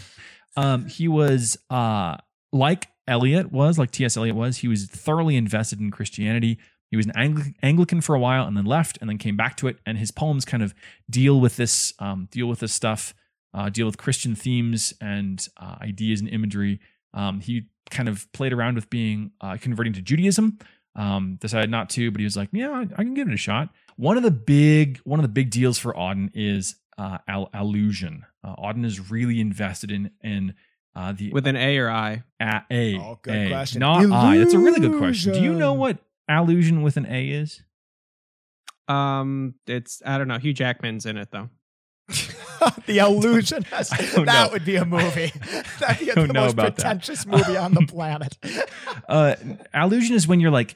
[0.55, 2.17] Um, he was uh,
[2.51, 4.17] like Eliot was, like T.S.
[4.17, 4.57] Eliot was.
[4.57, 6.59] He was thoroughly invested in Christianity.
[6.91, 9.57] He was an Angli- Anglican for a while, and then left, and then came back
[9.57, 9.77] to it.
[9.85, 10.75] And his poems kind of
[11.09, 13.15] deal with this, um, deal with this stuff,
[13.55, 16.79] uh, deal with Christian themes and uh, ideas and imagery.
[17.15, 20.59] Um, he kind of played around with being uh, converting to Judaism.
[20.95, 23.37] Um, decided not to, but he was like, "Yeah, I, I can give it a
[23.37, 27.49] shot." One of the big, one of the big deals for Auden is uh, al-
[27.53, 28.25] allusion.
[28.43, 30.53] Uh, Auden is really invested in in
[30.95, 32.23] uh, the With an A or I.
[32.39, 33.79] a, a, Oh, good a, question.
[33.79, 34.37] not I.
[34.37, 35.33] That's a really good question.
[35.33, 35.97] Do you know what
[36.29, 37.63] allusion with an A is?
[38.87, 40.37] Um, it's I don't know.
[40.37, 41.49] Hugh Jackman's in it though.
[42.85, 43.65] the illusion.
[43.73, 44.49] That know.
[44.51, 45.31] would be a movie.
[45.79, 46.75] That'd be don't the know most about that.
[46.75, 48.37] pretentious movie on the planet.
[49.07, 49.35] Uh,
[49.73, 50.75] allusion is when you're like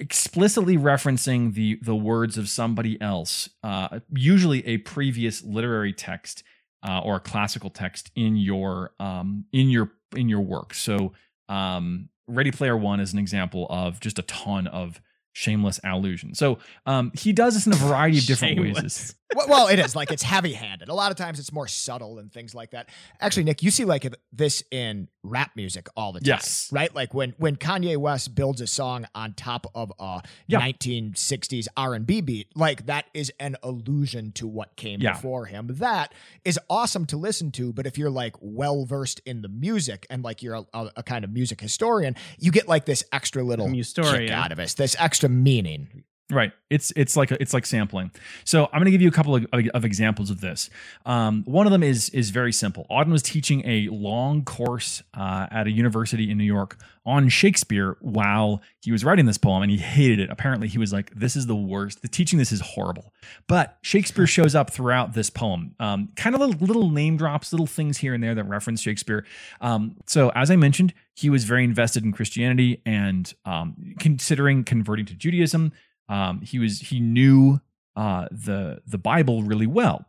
[0.00, 6.42] explicitly referencing the the words of somebody else, uh, usually a previous literary text
[6.86, 10.74] uh, or a classical text in your um, in your in your work.
[10.74, 11.12] So,
[11.48, 15.00] um, Ready Player One is an example of just a ton of
[15.32, 16.34] shameless allusion.
[16.34, 18.74] So, um, he does this in a variety of different ways.
[18.76, 19.14] Shameless.
[19.14, 20.88] well, well, it is like it's heavy-handed.
[20.88, 22.88] A lot of times, it's more subtle and things like that.
[23.20, 26.68] Actually, Nick, you see like this in rap music all the time, Yes.
[26.72, 26.94] right?
[26.94, 30.58] Like when when Kanye West builds a song on top of a Yeah.
[30.60, 35.12] 1960s R&B beat, like that is an allusion to what came Yeah.
[35.14, 35.68] before him.
[35.70, 36.14] That
[36.44, 40.22] is awesome to listen to, but if you're like well versed in the music and
[40.22, 43.66] like you're a, a, a kind of music historian, you get like this extra little
[43.66, 44.30] kick Mustorian.
[44.30, 46.04] out of it, this extra meaning.
[46.32, 46.50] Right.
[46.70, 48.10] It's it's like it's like sampling.
[48.44, 50.70] So I'm going to give you a couple of, of examples of this.
[51.04, 52.86] Um, one of them is is very simple.
[52.90, 57.98] Auden was teaching a long course uh, at a university in New York on Shakespeare
[58.00, 60.30] while he was writing this poem, and he hated it.
[60.30, 62.00] Apparently, he was like, "This is the worst.
[62.00, 63.12] The teaching this is horrible."
[63.46, 65.74] But Shakespeare shows up throughout this poem.
[65.80, 69.26] Um, kind of little, little name drops, little things here and there that reference Shakespeare.
[69.60, 75.04] Um, so as I mentioned, he was very invested in Christianity and um, considering converting
[75.04, 75.72] to Judaism.
[76.08, 77.60] Um, he was he knew
[77.96, 80.06] uh, the the Bible really well,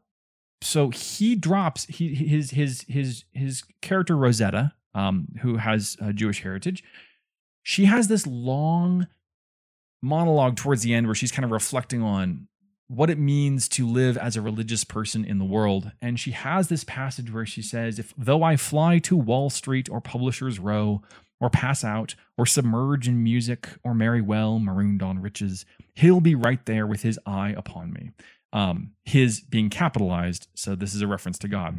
[0.61, 6.41] so he drops he his his his his character Rosetta, um, who has a Jewish
[6.41, 6.83] heritage.
[7.61, 9.07] She has this long
[10.01, 12.47] monologue towards the end where she's kind of reflecting on
[12.87, 15.91] what it means to live as a religious person in the world.
[16.01, 19.89] And she has this passage where she says, If though I fly to Wall Street
[19.89, 21.01] or Publishers Row,
[21.43, 26.33] or pass out, or submerge in music, or marry well, marooned on riches, he'll be
[26.33, 28.11] right there with his eye upon me.
[28.53, 31.77] Um, his being capitalized, so this is a reference to God.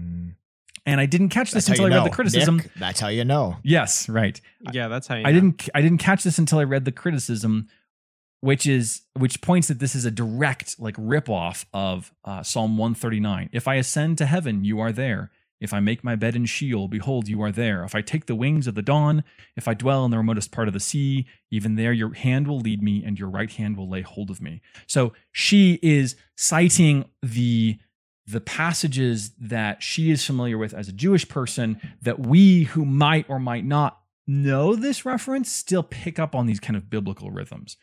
[0.84, 2.02] And I didn't catch this That's until I know.
[2.02, 2.58] read the criticism.
[2.58, 3.56] Nick, that's how you know.
[3.62, 4.38] Yes, right.
[4.70, 5.40] Yeah, that's how you I know.
[5.40, 7.68] didn't I didn't catch this until I read the criticism,
[8.42, 13.48] which is which points that this is a direct like ripoff of uh, Psalm 139.
[13.50, 15.30] If I ascend to heaven, you are there.
[15.60, 17.84] If I make my bed in Sheol, behold, you are there.
[17.84, 19.24] If I take the wings of the dawn,
[19.56, 22.60] if I dwell in the remotest part of the sea, even there your hand will
[22.60, 24.60] lead me, and your right hand will lay hold of me.
[24.86, 27.78] So she is citing the
[28.26, 33.28] the passages that she is familiar with as a Jewish person that we who might
[33.28, 37.76] or might not know this reference still pick up on these kind of biblical rhythms.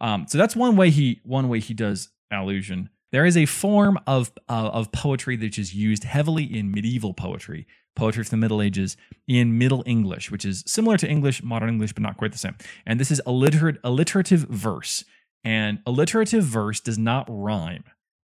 [0.00, 2.90] Um, so that's one way he one way he does allusion.
[3.14, 7.64] There is a form of uh, of poetry that is used heavily in medieval poetry,
[7.94, 8.96] poetry from the Middle Ages,
[9.28, 12.56] in Middle English, which is similar to English, modern English, but not quite the same.
[12.84, 15.04] And this is alliterat- alliterative verse.
[15.44, 17.84] And alliterative verse does not rhyme.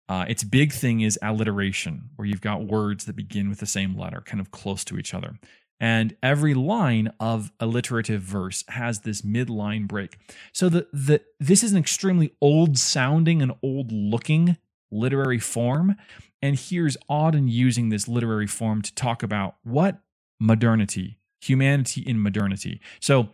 [0.08, 3.98] Uh, its big thing is alliteration, where you've got words that begin with the same
[3.98, 5.40] letter, kind of close to each other.
[5.80, 10.20] And every line of alliterative verse has this midline break.
[10.54, 14.58] So the, the this is an extremely old sounding and old looking
[14.91, 15.95] literary form.
[16.41, 20.00] And here's Auden using this literary form to talk about what
[20.39, 22.80] modernity, humanity in modernity.
[23.00, 23.30] So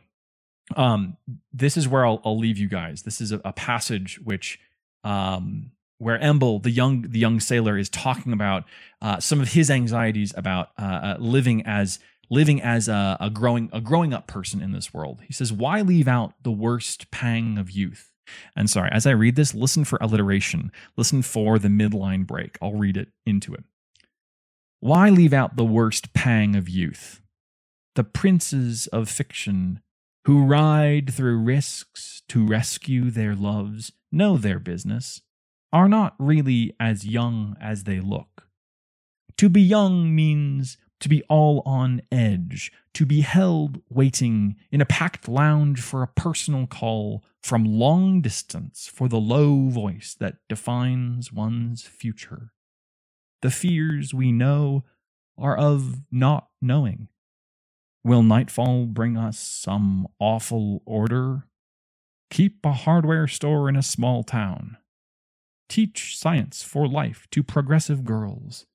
[0.76, 1.18] um,
[1.52, 3.04] this is where I'll, I'll leave you guys.
[3.04, 4.60] This is a, a passage which
[5.04, 8.64] um, where Emble, the young the young sailor, is talking about
[9.02, 13.70] uh, some of his anxieties about uh, uh, living as living as a, a growing
[13.74, 15.20] a growing up person in this world.
[15.26, 18.13] He says, "Why leave out the worst pang of youth?"
[18.56, 20.72] And sorry, as I read this, listen for alliteration.
[20.98, 22.58] Listen for the midline break.
[22.62, 23.64] I'll read it into it.
[24.80, 27.22] Why leave out the worst pang of youth?
[27.96, 29.82] The princes of fiction
[30.26, 35.22] who ride through risks to rescue their loves know their business,
[35.74, 38.48] are not really as young as they look.
[39.38, 44.86] To be young means to be all on edge, to be held waiting in a
[44.86, 51.30] packed lounge for a personal call from long distance for the low voice that defines
[51.30, 52.54] one's future.
[53.42, 54.86] The fears we know
[55.38, 57.10] are of not knowing.
[58.06, 61.48] Will nightfall bring us some awful order?
[62.30, 64.78] Keep a hardware store in a small town.
[65.68, 68.68] Teach science for life to progressive girls.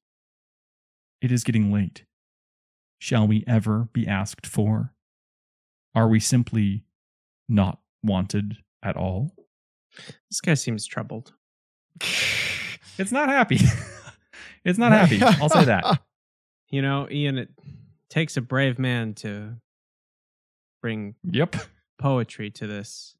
[1.23, 2.05] It is getting late.
[2.99, 4.95] Shall we ever be asked for?
[5.95, 6.85] Are we simply
[7.49, 9.35] not wanted at all?
[10.31, 11.33] This guy seems troubled.
[13.01, 13.61] It's not happy.
[14.65, 15.23] it's not happy.
[15.23, 16.01] I'll say that.
[16.71, 17.49] You know, Ian, it
[18.11, 19.55] takes a brave man to
[20.83, 21.57] bring Yep.
[21.99, 23.17] poetry to this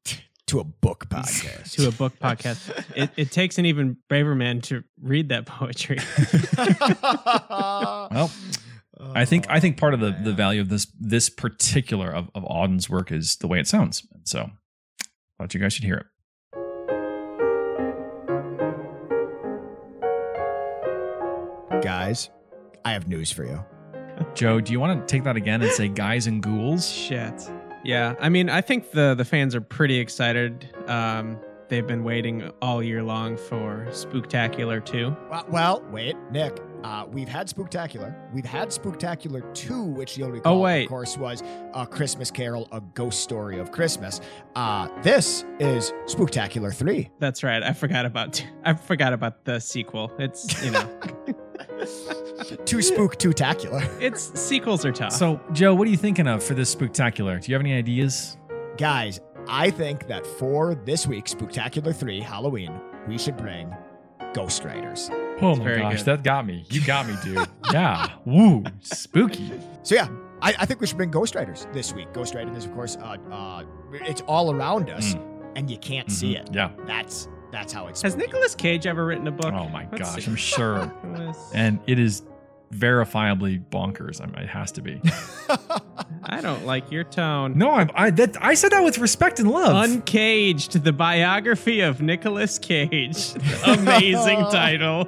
[0.47, 1.71] to a book podcast.
[1.77, 2.69] to a book podcast.
[2.95, 5.97] It, it takes an even braver man to read that poetry.
[8.11, 8.29] Well,
[9.01, 12.43] I think I think part of the, the value of this this particular of, of
[12.43, 14.05] Auden's work is the way it sounds.
[14.25, 14.49] So
[15.01, 15.03] I
[15.37, 16.05] thought you guys should hear it.
[21.81, 22.29] guys,
[22.85, 23.63] I have news for you.
[24.35, 26.89] Joe, do you want to take that again and say guys and ghouls?
[26.89, 27.49] Shit.
[27.83, 30.69] Yeah, I mean, I think the the fans are pretty excited.
[30.87, 31.39] Um,
[31.69, 35.15] they've been waiting all year long for Spooktacular 2.
[35.29, 36.59] Well, well wait, Nick.
[36.83, 38.15] Uh, we've had Spooktacular.
[38.33, 40.83] We've had Spooktacular 2, which you'll recall, Oh, wait.
[40.83, 44.21] of course, was A Christmas Carol, A Ghost Story of Christmas.
[44.55, 47.09] Uh, this is Spooktacular 3.
[47.19, 47.61] That's right.
[47.61, 50.11] I forgot about I forgot about the sequel.
[50.19, 50.89] It's you know,
[52.65, 53.85] Two Spook, Two Tacular.
[54.01, 55.11] it's sequels are tough.
[55.11, 57.39] So, Joe, what are you thinking of for this spectacular?
[57.39, 58.37] Do you have any ideas?
[58.77, 63.73] Guys, I think that for this week's Spooktacular 3 Halloween, we should bring
[64.33, 65.09] Ghost Riders.
[65.41, 66.05] Oh my gosh, good.
[66.05, 66.65] that got me.
[66.69, 67.47] You got me, dude.
[67.71, 68.07] yeah.
[68.25, 68.63] Woo.
[68.81, 69.51] Spooky.
[69.83, 70.09] So yeah,
[70.41, 72.11] I, I think we should bring ghostwriters this week.
[72.13, 73.63] Ghost Rider is, of course, uh, uh,
[73.93, 75.15] it's all around us,
[75.55, 76.41] and you can't see Mhm.
[76.41, 76.49] it.
[76.53, 76.71] Yeah.
[76.85, 78.01] That's that's how it's.
[78.01, 79.53] Has Nicolas Cage ever written a book?
[79.53, 80.29] Oh my Let's gosh, see.
[80.31, 80.93] I'm sure.
[81.53, 82.23] And it is
[82.73, 84.21] verifiably bonkers.
[84.21, 85.01] I mean, it has to be.
[86.23, 87.57] I don't like your tone.
[87.57, 89.89] No, I I, that, I said that with respect and love.
[89.89, 93.33] Uncaged, the biography of Nicolas Cage.
[93.65, 95.05] Amazing title.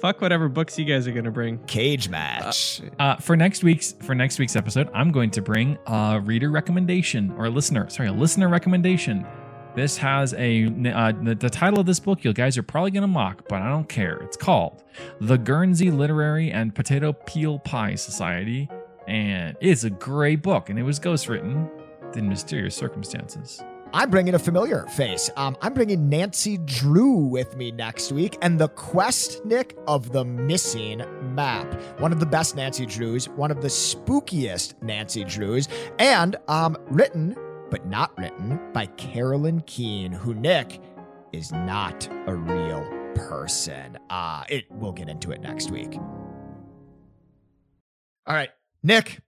[0.00, 1.58] Fuck whatever books you guys are gonna bring.
[1.64, 2.80] Cage match.
[2.98, 7.32] Uh, for next week's for next week's episode, I'm going to bring a reader recommendation
[7.32, 9.26] or a listener, sorry, a listener recommendation.
[9.74, 12.24] This has a uh, the, title of this book.
[12.24, 14.16] You guys are probably going to mock, but I don't care.
[14.16, 14.82] It's called
[15.20, 18.68] "The Guernsey Literary and Potato Peel Pie Society,"
[19.06, 20.70] and it's a great book.
[20.70, 21.70] And it was ghostwritten
[22.16, 23.62] in mysterious circumstances.
[23.94, 25.30] I'm bringing a familiar face.
[25.36, 30.24] Um, I'm bringing Nancy Drew with me next week, and the quest, Nick, of the
[30.24, 31.02] missing
[31.34, 31.72] map.
[31.98, 37.34] One of the best Nancy Drews, one of the spookiest Nancy Drews, and um, written
[37.70, 40.80] but not written by Carolyn Keene, who Nick
[41.32, 43.98] is not a real person.
[44.10, 45.96] Uh, it we'll get into it next week.
[48.26, 48.50] All right,
[48.82, 49.20] Nick.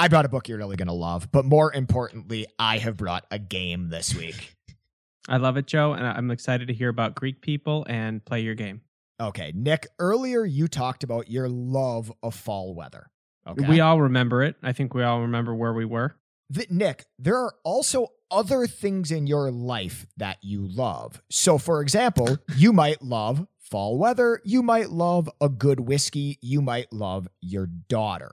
[0.00, 3.38] I brought a book you're really gonna love, but more importantly, I have brought a
[3.38, 4.54] game this week.
[5.28, 8.54] I love it, Joe, and I'm excited to hear about Greek people and play your
[8.54, 8.80] game.
[9.20, 9.88] Okay, Nick.
[9.98, 13.10] Earlier you talked about your love of fall weather.
[13.46, 14.56] Okay, We all remember it.
[14.62, 16.16] I think we all remember where we were.
[16.52, 21.22] Th- Nick, there are also other things in your life that you love.
[21.30, 26.62] So, for example, you might love fall weather, you might love a good whiskey, you
[26.62, 28.30] might love your daughter.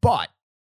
[0.00, 0.30] But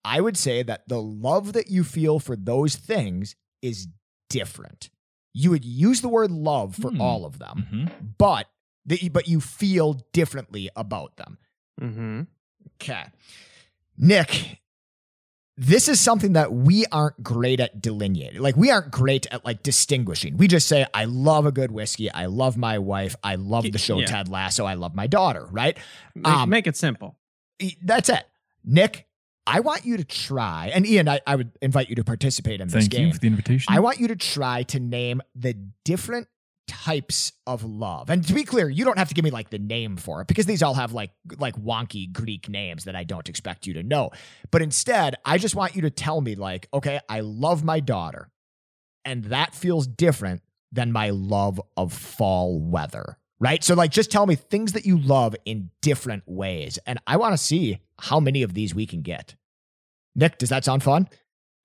[0.06, 3.88] I would say that the love that you feel for those things is
[4.30, 4.90] different.
[5.34, 7.02] You would use the word love for Hmm.
[7.02, 7.86] all of them, hmm
[8.18, 8.48] but
[8.86, 11.38] the, but you feel differently about them.
[11.82, 12.22] Mm-hmm.
[12.82, 13.06] Okay.
[13.98, 14.60] Nick,
[15.56, 18.42] this is something that we aren't great at delineating.
[18.42, 20.36] Like we aren't great at like distinguishing.
[20.38, 22.10] We just say, I love a good whiskey.
[22.12, 23.16] I love my wife.
[23.24, 24.08] I love the show Yeah.
[24.08, 24.66] Ted Lasso.
[24.66, 25.78] I love my daughter, right?
[26.16, 27.18] Make, Um, make it simple.
[27.84, 28.24] That's it.
[28.66, 29.06] Nick,
[29.46, 32.68] I want you to try, and Ian, I, I would invite you to participate in
[32.70, 33.08] this Thank game.
[33.08, 33.74] you for the invitation.
[33.74, 36.28] I want you to try to name the different
[36.68, 38.10] types of love.
[38.10, 40.28] And to be clear, you don't have to give me like the name for it
[40.28, 43.84] because these all have like like wonky Greek names that I don't expect you to
[43.84, 44.12] know.
[44.52, 48.30] But instead, I just want you to tell me like, okay, I love my daughter.
[49.06, 50.42] And that feels different
[50.72, 53.18] than my love of fall weather.
[53.40, 53.64] Right?
[53.64, 56.80] So like just tell me things that you love in different ways.
[56.86, 59.36] And I want to see how many of these we can get.
[60.16, 61.10] Nick, does that sound fun?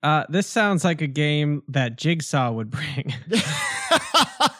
[0.01, 3.13] Uh, this sounds like a game that Jigsaw would bring.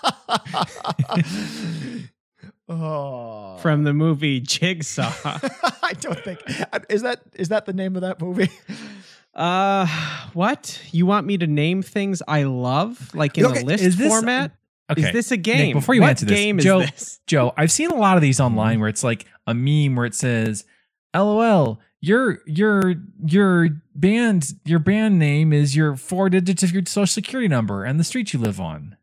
[2.71, 3.57] Oh.
[3.61, 5.11] from the movie Jigsaw.
[5.83, 6.39] I don't think
[6.87, 8.49] is that is that the name of that movie?
[9.33, 9.87] uh,
[10.33, 10.79] what?
[10.91, 14.07] You want me to name things I love, like in Okay, a list is this-
[14.07, 14.51] format?
[14.91, 15.03] Okay.
[15.03, 15.75] Is this a game?
[15.75, 17.19] before you what answer this, game Joe- is this?
[17.27, 20.15] Joe, I've seen a lot of these online where it's like a meme where it
[20.15, 20.65] says,
[21.15, 27.05] "LOL, your your your band your band name is your four digits of your social
[27.07, 28.95] security number and the street you live on."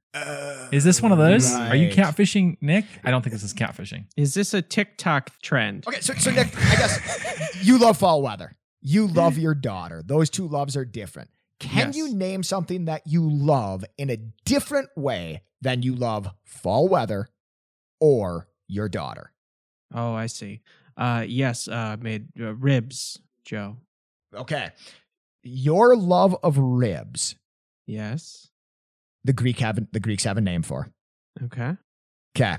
[0.73, 1.53] Is this one of those?
[1.53, 2.85] Are you catfishing, Nick?
[3.05, 4.07] I don't think this is catfishing.
[4.17, 5.87] Is this a TikTok trend?
[5.87, 8.57] Okay, so so Nick, I guess you love fall weather.
[8.83, 10.03] You love your daughter.
[10.05, 11.31] Those two loves are different.
[11.59, 11.97] Can Yes.
[11.97, 17.29] you name something that you love in a different way than you love fall weather
[18.01, 19.33] or your daughter?
[19.95, 20.61] Oh, I see.
[20.97, 23.77] Uh, yes, uh, made uh, ribs, Joe.
[24.35, 24.71] Okay.
[25.43, 27.37] Your love of ribs,
[27.87, 28.49] Yes.
[29.27, 30.89] The Greek have the Greeks have a name for.
[31.45, 31.73] Okay.
[32.37, 32.57] Okay.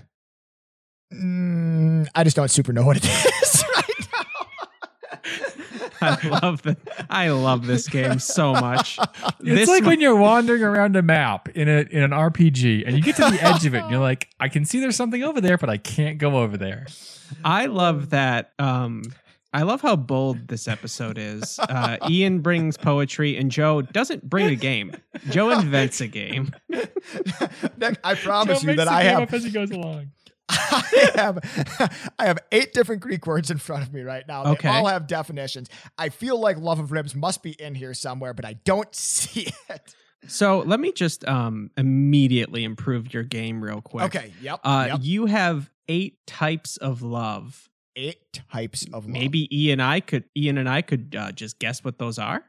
[1.14, 3.06] Mm, I just don't super know what it
[3.44, 4.26] is right now.
[6.02, 6.78] I love the
[7.10, 9.00] I love this game so much.
[9.00, 12.84] It's This like mi- when you're wandering around a map in a in an RPG
[12.86, 14.96] and you get to the edge of it and you're like, I can see there's
[14.96, 16.86] something over there, but I can't go over there.
[17.44, 18.52] I love that.
[18.60, 19.04] Um,
[19.58, 21.58] I love how bold this episode is.
[21.58, 24.96] Uh, Ian brings poetry, and Joe doesn't bring a game.
[25.32, 26.52] Joe invents a game.
[26.70, 30.12] Nick, I promise Joe you that I game have up as he goes along.
[30.50, 34.44] I have I have eight different Greek words in front of me right now.
[34.44, 34.70] They Okay.
[34.70, 35.70] all have definitions.
[35.98, 39.52] I feel like love of ribs must be in here somewhere, but I don't see
[39.70, 39.96] it.
[40.28, 44.06] So let me just um, immediately improve your game real quick.
[44.16, 44.60] Okay, yep.
[44.64, 45.00] Uh, yep.
[45.02, 47.67] You have eight types of love.
[47.98, 49.08] Eight types of love.
[49.08, 52.44] Maybe Ian and I could Ian and I could uh, just guess what those are.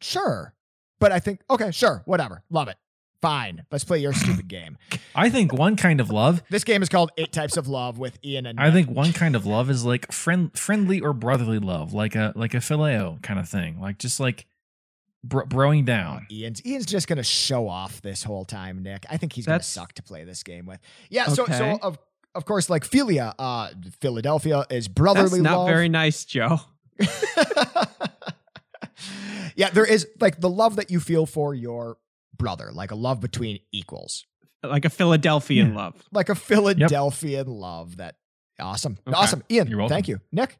[0.00, 0.54] Sure.
[0.98, 2.42] But I think okay, sure, whatever.
[2.50, 2.76] Love it.
[3.22, 3.64] Fine.
[3.70, 4.78] Let's play your stupid game.
[5.14, 8.18] I think one kind of love This game is called Eight Types of Love with
[8.24, 8.86] Ian and I Nick.
[8.86, 12.54] think one kind of love is like friend, friendly or brotherly love, like a like
[12.54, 14.46] a phileo kind of thing, like just like
[15.22, 16.26] bro- broing down.
[16.30, 19.04] Ian's Ian's just gonna show off this whole time, Nick.
[19.10, 20.80] I think he's gonna suck to play this game with.
[21.10, 21.78] Yeah, so so Okay.
[21.82, 21.98] of
[22.34, 23.70] of course, like Philia, uh
[24.00, 25.68] Philadelphia is brotherly That's brotherly not love.
[25.68, 26.60] very nice, Joe.
[29.56, 31.98] yeah, there is like the love that you feel for your
[32.36, 34.26] brother, like a love between equals,
[34.62, 35.76] Like a Philadelphian Yeah.
[35.76, 36.08] love.
[36.12, 37.96] like a Philadelphian love.
[37.96, 38.16] That
[38.60, 39.16] awesome, Okay.
[39.16, 39.42] awesome.
[39.50, 39.94] Ian, You're welcome.
[39.94, 40.58] thank you, Nick.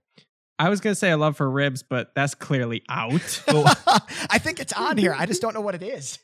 [0.59, 3.43] I was gonna say a love for ribs, but that's clearly out.
[4.29, 5.14] I think it's on here.
[5.16, 6.18] I just don't know what it is.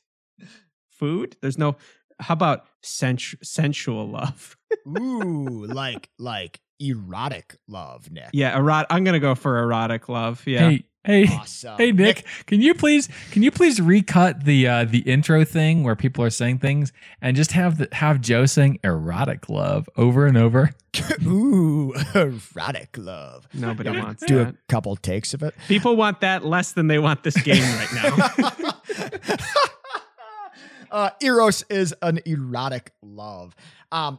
[0.90, 1.36] Food?
[1.42, 1.76] There's no.
[2.20, 4.56] How about sensu- sensual love?
[4.98, 8.30] Ooh, like like erotic love, Nick.
[8.32, 8.86] Yeah, erot.
[8.90, 10.42] I'm gonna go for erotic love.
[10.46, 10.70] Yeah.
[10.70, 11.76] Hey, hey, Awesome.
[11.78, 15.94] hey, Nick, can you please can you please recut the uh the intro thing where
[15.96, 16.92] people are saying things
[17.22, 20.74] and just have the have Joe saying erotic love over and over?
[21.26, 23.46] Ooh, erotic love.
[23.52, 24.48] Nobody Yeah, wants Do that.
[24.48, 25.54] a couple takes of it.
[25.68, 28.56] People want that less than they want this game right now.
[30.96, 33.54] uh, Eros is an erotic love.
[33.92, 34.18] Um,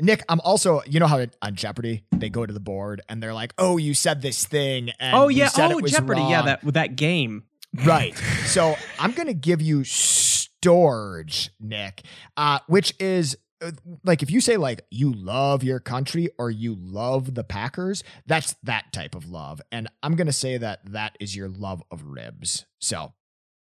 [0.00, 3.34] Nick, I'm also, you know how on Jeopardy they go to the board and they're
[3.34, 5.48] like, "Oh, you said this thing." And oh yeah.
[5.56, 6.22] Oh Jeopardy.
[6.22, 7.44] Yeah, that that game.
[7.84, 8.16] right.
[8.46, 12.02] So I'm gonna give you storge, Nick,
[12.36, 13.72] uh, which is uh,
[14.04, 18.54] like if you say like you love your country or you love the Packers, that's
[18.64, 22.66] that type of love, and I'm gonna say that that is your love of ribs.
[22.80, 23.14] So,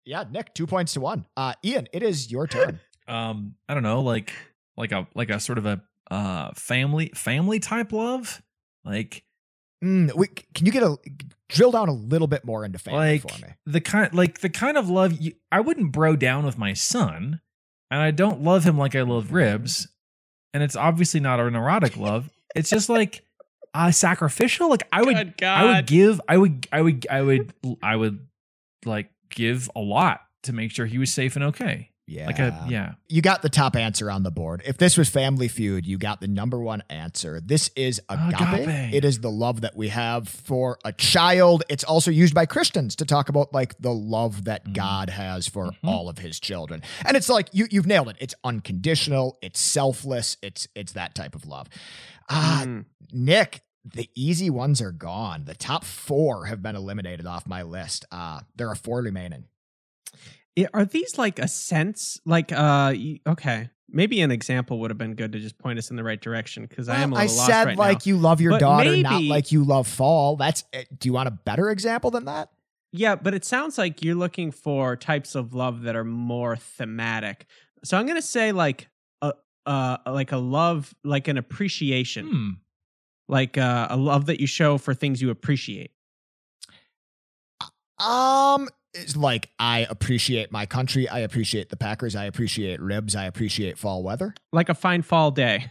[0.10, 1.26] yeah, Nick, two points to one.
[1.38, 2.80] Uh, Ian, it is your turn.
[3.07, 4.32] Um, I don't know, like
[4.78, 5.82] like a like a sort of a
[6.12, 8.39] uh family family type love,
[8.86, 9.24] like
[9.84, 10.97] Mm, we, can you get a
[11.47, 13.53] drill down a little bit more into family like for me?
[13.66, 17.39] the kind like the kind of love you, I wouldn't bro down with my son,
[17.89, 19.88] and I don't love him like I love ribs,
[20.53, 22.30] and it's obviously not an erotic love.
[22.55, 23.24] It's just like
[23.74, 24.70] uh sacrificial.
[24.70, 25.62] Like I would God.
[25.62, 28.28] I would give I would I would I would I would
[28.86, 31.91] like give a lot to make sure he was safe and okay.
[32.11, 32.93] Yeah, Like a yeah.
[33.07, 34.63] You got the top answer on the board.
[34.65, 37.39] If this was Family Feud, you got the number one answer.
[37.39, 38.41] This is agape.
[38.41, 38.93] Agape.
[38.95, 41.61] It is the love that we have for a child.
[41.69, 44.73] It's also used by Christians to talk about like the love that Mhm.
[44.73, 45.75] God has for Mhm.
[45.84, 46.82] all of his children.
[47.05, 48.15] And it's like you you've nailed it.
[48.19, 51.67] It's unconditional, it's selfless, it's it's that type of love.
[52.27, 52.86] Ah, Mm.
[53.11, 55.45] Nick, the easy ones are gone.
[55.45, 58.05] The top 4 have been eliminated off my list.
[58.11, 59.45] Uh there are 4 remaining.
[60.73, 62.19] Are these like a sense?
[62.25, 62.93] Like, uh,
[63.25, 66.19] okay, maybe an example would have been good to just point us in the right
[66.19, 68.09] direction because I am a Well, little lost said right like now.
[68.09, 70.36] you love your But daughter, not like you love fall.
[70.36, 70.65] That's.
[70.73, 72.49] eh, Do you want a better example than that?
[72.91, 77.45] Yeah, but it sounds like you're looking for types of love that are more thematic.
[77.86, 78.89] So I'm gonna say like
[79.21, 79.34] a
[79.65, 82.49] uh like a love like an appreciation Hmm.
[83.30, 85.91] Like uh, a love that you show for things you appreciate
[87.99, 91.07] Um, it's like I appreciate my country.
[91.07, 92.15] I appreciate the Packers.
[92.15, 93.15] I appreciate ribs.
[93.15, 94.34] I appreciate fall weather.
[94.51, 95.65] like a fine fall day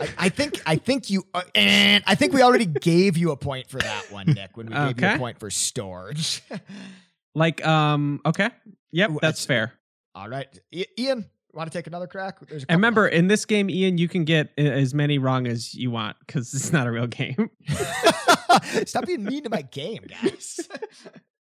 [0.00, 3.36] I, I think I think you uh, and I think we already gave you a
[3.36, 4.56] point for that one, Nick.
[4.56, 6.40] When we gave you a point for storge.
[7.34, 8.48] like um okay
[8.90, 9.72] yep that's that's- fair
[10.14, 11.26] All right, I- Ian,
[11.56, 12.38] want to take another crack?
[12.40, 15.46] There's a and couple remember in this game ian you can get as many wrong
[15.46, 17.50] as you want because it's not a real game.
[18.86, 20.60] Stop being mean to my game, guys.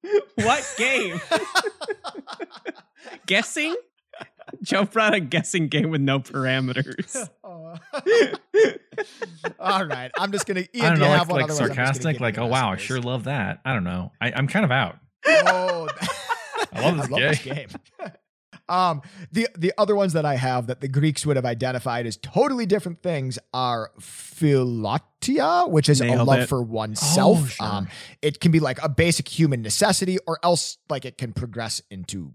[0.35, 1.19] what game
[3.25, 3.73] guessing
[4.61, 7.75] joe brought a guessing game with no parameters Oh.
[9.59, 10.65] All right, I'm just gonna.
[10.75, 12.71] Ian, I don't know, you like, like Otherwise, I'm just gonna sarcastic, like, oh wow,
[12.71, 13.61] I sure love that.
[13.65, 14.11] I don't know.
[14.21, 14.97] I, I'm kind of out.
[15.25, 15.87] Oh,
[16.71, 17.69] I love this game.
[18.69, 19.01] Um,
[19.31, 22.65] the the other ones that I have that the Greeks would have identified as totally
[22.65, 26.49] different things are philautia, which is a love it.
[26.49, 27.39] for oneself.
[27.41, 27.65] Oh, sure.
[27.67, 27.87] Um,
[28.21, 32.33] it can be like a basic human necessity, or else like it can progress into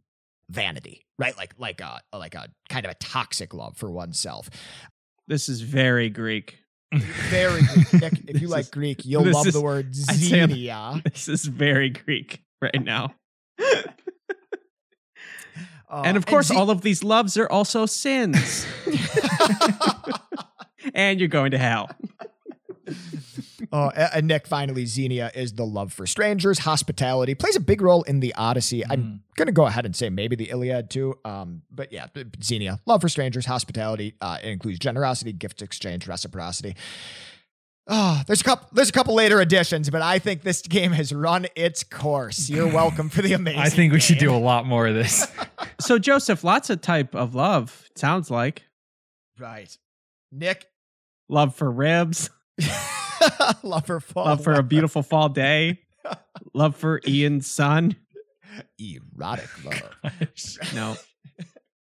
[0.50, 1.36] vanity, right?
[1.36, 4.48] Like like a like a kind of a toxic love for oneself.
[5.26, 6.56] this is very greek
[7.28, 7.92] Very Greek.
[8.00, 11.02] Nick, if you like is- Greek, you'll love is- the word I'd say I'm- xenia.
[11.04, 13.14] this is very greek right now
[15.91, 18.66] Uh, and of course ze- all of these loves are also sins
[20.95, 21.89] and you're going to hell
[23.70, 28.03] Oh, and Nick, finally, Xenia is the love for strangers, hospitality, plays a big role
[28.05, 28.82] in the Odyssey.
[28.86, 29.18] I'm Mm.
[29.36, 31.18] gonna go ahead and say maybe the Iliad too.
[31.22, 32.07] Um, but yeah,
[32.43, 34.14] Xenia, love for strangers, hospitality.
[34.22, 36.76] Uh, it includes generosity, gift exchange, reciprocity.
[37.91, 38.68] Oh, there's a couple.
[38.72, 42.51] There's a couple later additions, but I think this game has run its course.
[42.51, 43.61] You're welcome for the amazing.
[43.61, 45.26] I think we should do a lot more of this.
[45.80, 48.64] so joseph lots of type of love sounds like
[49.39, 49.76] right,
[50.32, 50.66] Nick.
[51.28, 52.30] love for ribs
[53.62, 54.24] love for fall.
[54.26, 55.80] love for a beautiful fall day
[56.55, 57.97] love for ian's son
[58.78, 59.97] erotic love.
[60.74, 60.97] no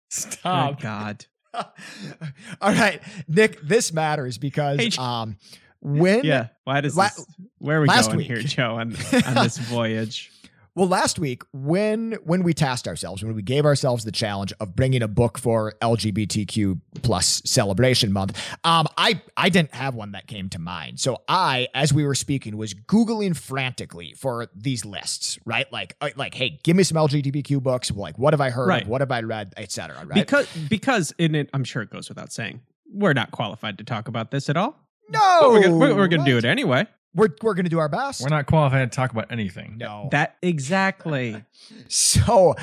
[0.10, 0.78] Stop.
[0.78, 3.62] Good god All right, Nick.
[3.62, 5.38] This matters because Hey, um,
[5.84, 7.25] when yeah why does La- this
[7.59, 8.95] where are we last going week- here joe on,
[9.27, 10.31] on this voyage
[10.75, 14.75] Well, last week when when we tasked ourselves, when we gave ourselves the challenge of
[14.75, 20.25] bringing a book for LGBTQ plus celebration month, um, I I didn't have one that
[20.25, 20.99] came to mind.
[20.99, 25.38] So I, as we were speaking, was googling frantically for these lists.
[25.45, 27.91] Right, like uh, like, hey, give me some LGBTQ books.
[27.91, 28.67] Like, what have I heard?
[28.67, 28.88] Right.
[28.88, 29.53] What have I read?
[29.57, 29.95] Etc.
[29.95, 30.15] Right?
[30.15, 32.61] because because in it i'm sure it goes without saying
[32.91, 34.79] we're not qualified to talk about this at all
[35.10, 37.89] no, but we're gonna, we're, we're gonna do it anyway We're we're gonna do our
[37.89, 38.22] best.
[38.22, 39.78] We're not qualified to talk about anything.
[39.78, 40.10] no.
[40.12, 41.43] that exactly
[41.88, 42.56] So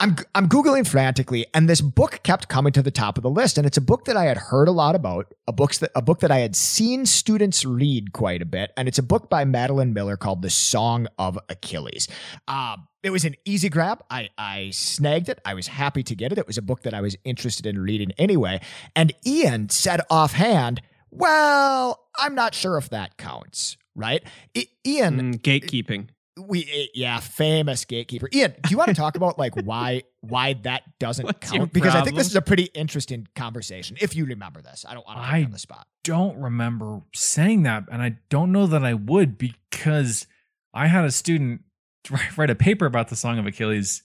[0.00, 3.58] I'm I'm googling frantically, and this book kept coming to the top of the list.
[3.58, 6.02] And it's a book that I had heard a lot about, a books that a
[6.02, 9.44] book that I had seen students read quite a bit, and it's a book by
[9.44, 12.08] Madeline Miller called "The Song of Achilles."
[12.48, 14.02] Uh, it was an easy grab.
[14.10, 15.40] I I snagged it.
[15.44, 16.38] I was happy to get it.
[16.38, 18.60] It was a book that I was interested in reading anyway.
[18.94, 20.82] And Ian said offhand,
[21.12, 24.22] "Well, I'm not sure if that counts." Right,
[24.56, 26.08] I- Ian Mm, gatekeeping.
[26.48, 28.26] we yeah famous gatekeeper.
[28.32, 31.74] Ian do you want to talk about like why why that doesn't What's count?
[31.74, 34.86] Because i think this is a pretty interesting conversation if you remember this.
[34.88, 35.86] I don't want to put you on the spot.
[36.04, 40.26] Don't remember saying that, and I don't know that I would because
[40.72, 41.60] I had a student
[42.10, 44.02] write write a paper about the Song of Achilles,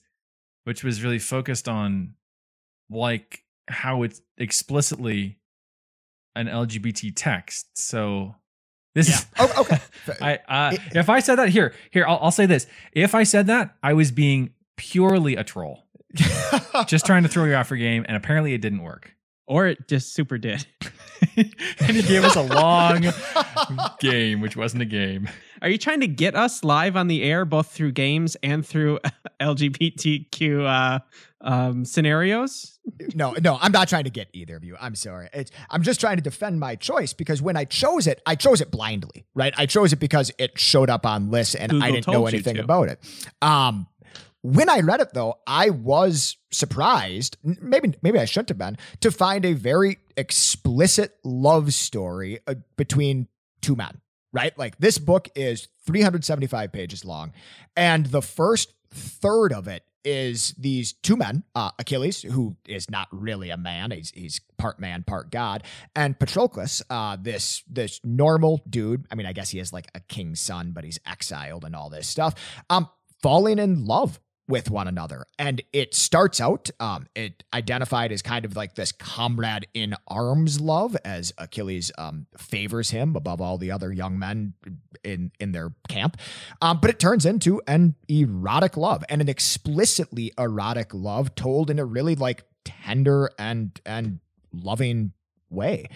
[0.64, 2.12] which was really focused on
[2.90, 5.38] like how it's explicitly
[6.38, 7.66] an LGBT text.
[7.74, 8.34] So
[8.94, 9.78] this is oh, okay.
[10.20, 13.46] I uh, if I said that here, here I'll, I'll say this: if I said
[13.48, 15.84] that, I was being purely a troll,
[16.86, 19.14] just trying to throw you off your game, and apparently it didn't work.
[19.48, 20.64] Or it just super did.
[21.80, 23.04] And he gave us a long
[24.00, 25.28] game, which wasn't a game.
[25.60, 29.00] are you trying to get us live on the air both through games and through
[29.40, 31.00] lgbtq uh,
[31.40, 32.78] um, scenarios?
[33.14, 34.76] No no i'm not trying to get either of you.
[34.80, 35.28] I'm sorry.
[35.32, 38.60] It's, i'm just trying to defend my choice because when i chose it i chose
[38.60, 39.52] it blindly right?
[39.56, 42.88] I chose it because it showed up on lists and i didn't know anything about
[42.90, 43.00] it.
[43.42, 43.88] Um
[44.42, 49.10] when I read it though, I was surprised, maybe maybe I shouldn't have been, to
[49.10, 53.28] find a very explicit love story uh, between
[53.60, 54.00] two men,
[54.32, 54.56] right?
[54.58, 57.32] Like this book is 375 pages long
[57.76, 63.08] and the first third of it is these two men, uh, Achilles, who is not
[63.12, 65.64] really a man, he's he's part man, part god,
[65.94, 69.06] and Patroclus, uh, this this normal dude.
[69.10, 71.90] I mean, I guess he is like a king's son, but he's exiled and all
[71.90, 72.34] this stuff.
[72.70, 72.88] Um,
[73.22, 75.26] falling in love with one another.
[75.38, 80.60] And it starts out, um, it identified as kind of like this comrade in arms
[80.60, 84.54] love as Achilles um, favors him above all the other young men
[85.04, 86.16] in, in their camp.
[86.62, 91.78] Um, but it turns into an erotic love and an explicitly erotic love told in
[91.78, 94.20] a really like tender and and
[94.52, 95.12] loving
[95.50, 95.88] way.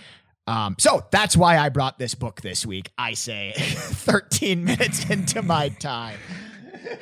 [0.47, 2.91] Um, so that's why I brought this book this week.
[2.99, 6.19] I say 13 minutes into my time.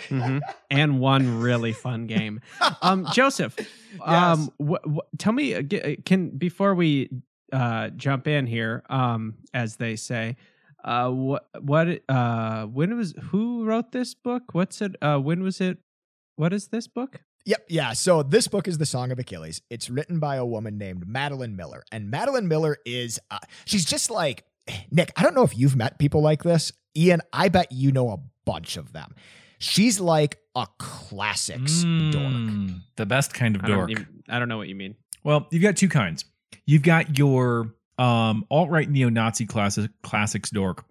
[0.08, 0.40] Mhm.
[0.70, 2.40] and one really fun game.
[2.82, 3.56] Um, Joseph,
[4.04, 7.10] um, wh- wh- tell me, uh, uh, can before we
[7.52, 10.36] uh, jump in here, um, as they say,
[10.84, 14.42] uh, what what uh, when was who wrote this book?
[14.52, 14.96] What's it?
[15.02, 15.78] Uh, when was it?
[16.36, 17.20] What is this book?
[17.46, 17.66] Yep.
[17.68, 17.92] Yeah.
[17.94, 19.62] So this book is The Song of Achilles.
[19.70, 21.82] It's written by a woman named Madeline Miller.
[21.90, 24.44] And Madeline Miller is, uh, she's just like,
[24.90, 26.70] Nick, I don't know if you've met people like this.
[26.96, 29.14] Ian, I bet you know a bunch of them.
[29.60, 32.24] She's like a classics dork.
[32.24, 33.90] Mm, The best kind of I don't, dork.
[33.90, 34.96] even, I don't know what you mean.
[35.22, 36.24] Well, you've got two kinds.
[36.66, 40.84] You've got your um, alt-right neo-Nazi classic, classics dork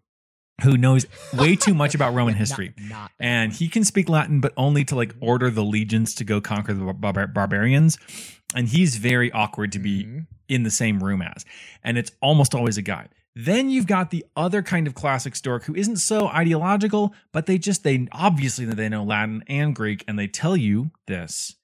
[0.62, 2.74] who knows way too much about Roman history.
[2.78, 6.40] Not, and he can speak Latin, but only to like order the legions to go
[6.42, 7.98] conquer the barbar- barbarians.
[8.56, 10.28] And he's very awkward to be Mhm.
[10.50, 11.46] in the same room as.
[11.84, 13.08] And it's almost always a guy.
[13.36, 17.58] Then you've got the other kind of classic stork who isn't so ideological, but they
[17.58, 21.56] just they obviously they know Latin and Greek, and they tell you this.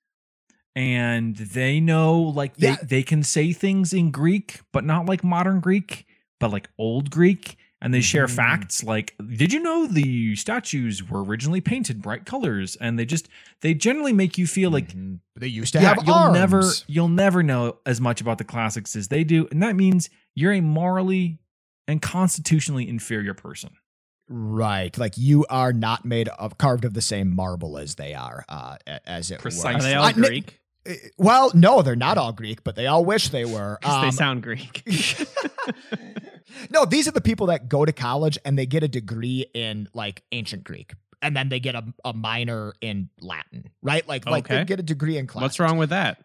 [0.76, 2.78] And they know like they, Yeah.
[2.84, 6.05] they can say things in Greek, but not like modern Greek,
[6.39, 7.57] but like old Greek.
[7.82, 8.36] And they share Mhm.
[8.36, 12.76] facts like, did you know the statues were originally painted bright colors?
[12.78, 13.30] And they just
[13.61, 15.20] they generally make you feel like Mhm.
[15.36, 16.34] they used to yeah, have you'll arms.
[16.34, 20.09] never you'll never know as much about the classics as they do, and that means
[20.36, 21.38] you're a morally
[21.88, 23.72] and constitutionally inferior person.
[24.28, 24.98] Right.
[24.98, 28.78] Like you are not made of carved of the same marble as they are, uh,
[29.06, 29.76] as it Precisely.
[29.76, 30.60] Are they all I- Greek?
[30.88, 33.78] Uh, Well, no, they're not all Greek, but they all wish they were.
[33.82, 34.84] 'Cause they Um, sound Greek.
[36.70, 39.88] no, these are the people that go to college and they get a degree in
[39.94, 44.08] like ancient Greek, and then they get a, a minor in Latin, right?
[44.08, 45.42] Like, like they get a degree in class.
[45.42, 46.20] What's wrong with that?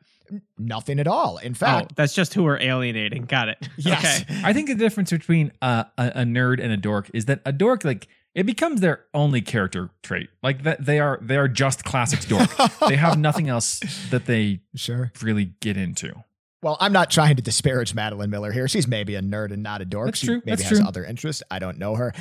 [0.59, 1.39] Nothing at all.
[1.39, 3.24] In Oh, fact, that's just who we're alienating.
[3.24, 3.68] Got it.
[3.76, 4.22] yes.
[4.22, 4.41] Okay.
[4.45, 7.53] I think the difference between uh, a, a nerd and a dork is that a
[7.53, 10.31] dork like it becomes their only character trait.
[10.43, 12.49] Like that they are they are just classics dork.
[12.89, 15.11] they have nothing else that they Sure.
[15.22, 16.12] really get into.
[16.62, 18.68] Well, I'm not trying to disparage Madeline Miller here.
[18.68, 20.09] She's maybe a nerd and not a dork.
[20.09, 20.37] That's she true.
[20.45, 20.87] maybe That's has true.
[20.87, 21.43] other interests.
[21.51, 22.12] I don't know her.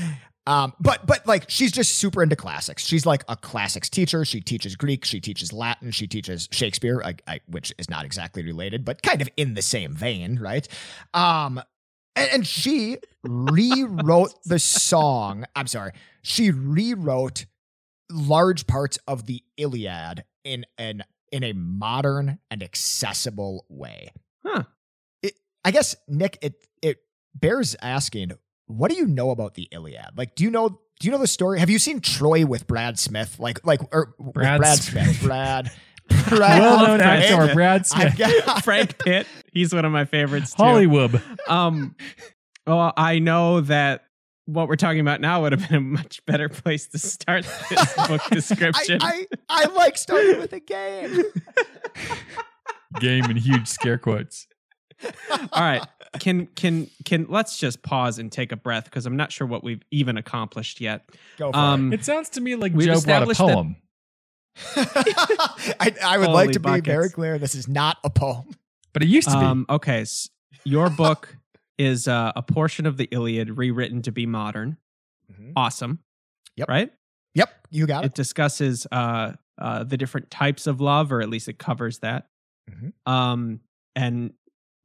[0.50, 2.84] Um, but but like she's just super into classics.
[2.84, 4.26] She's like a classics teacher.
[4.26, 5.06] She teaches Greek.
[5.06, 5.92] She teaches Latin.
[5.92, 9.62] She teaches Shakespeare, I, I, which is not exactly related, but kind of in the
[9.62, 10.68] same vein, right?
[11.14, 11.62] Um,
[12.16, 15.46] and, and she rewrote the song.
[15.56, 15.92] I'm sorry,
[16.24, 17.46] she rewrote
[18.10, 24.14] large parts of the Iliad in an in a modern and accessible way.
[24.44, 24.64] Huh.
[25.22, 26.98] It, I guess Nick, it it
[27.36, 28.32] bears asking,
[28.70, 30.18] what do you know about the Iliad?
[30.18, 31.60] Like, do you know do you know the story?
[31.60, 33.38] Have you seen Troy with Brad Smith?
[33.40, 35.04] Like like or with Brad Brad Smith.
[35.06, 35.72] Smith, Brad.
[36.30, 37.56] Brad Well known Brad actor Pitt.
[37.56, 38.18] Brad Smith.
[38.18, 39.28] got- Frank Pitt.
[39.54, 40.64] He's one of my favorites too.
[40.64, 41.22] Hollywood.
[41.48, 41.96] Um,
[42.68, 44.04] well, I know that
[44.46, 47.94] what we're talking about now would have been a much better place to start this
[48.08, 49.00] book description.
[49.02, 51.24] I I like starting with a game.
[53.00, 54.48] Game and huge scare quotes.
[55.32, 55.86] All right.
[56.20, 59.64] Can can can let's just pause and take a breath because I'm not sure what
[59.64, 61.08] we've even accomplished yet.
[61.38, 63.76] Go for Um, It sounds to me like We've Joe brought a established that- poem.
[65.80, 67.38] I, I would Holy like to be very clear.
[67.38, 68.50] This is not a poem.
[68.94, 69.46] But it used to be.
[69.46, 70.30] Um, okay, s-
[70.64, 71.38] your book
[71.78, 74.78] is uh, a portion of the Iliad rewritten to be modern.
[75.56, 76.00] Awesome.
[76.58, 76.68] Yep.
[76.70, 76.92] Right.
[77.36, 78.14] Yep, you got It it.
[78.16, 82.28] discusses uh, uh, the different types of love, or at least it covers that.
[82.70, 82.94] Mhm.
[83.10, 83.60] Um,
[83.96, 84.34] and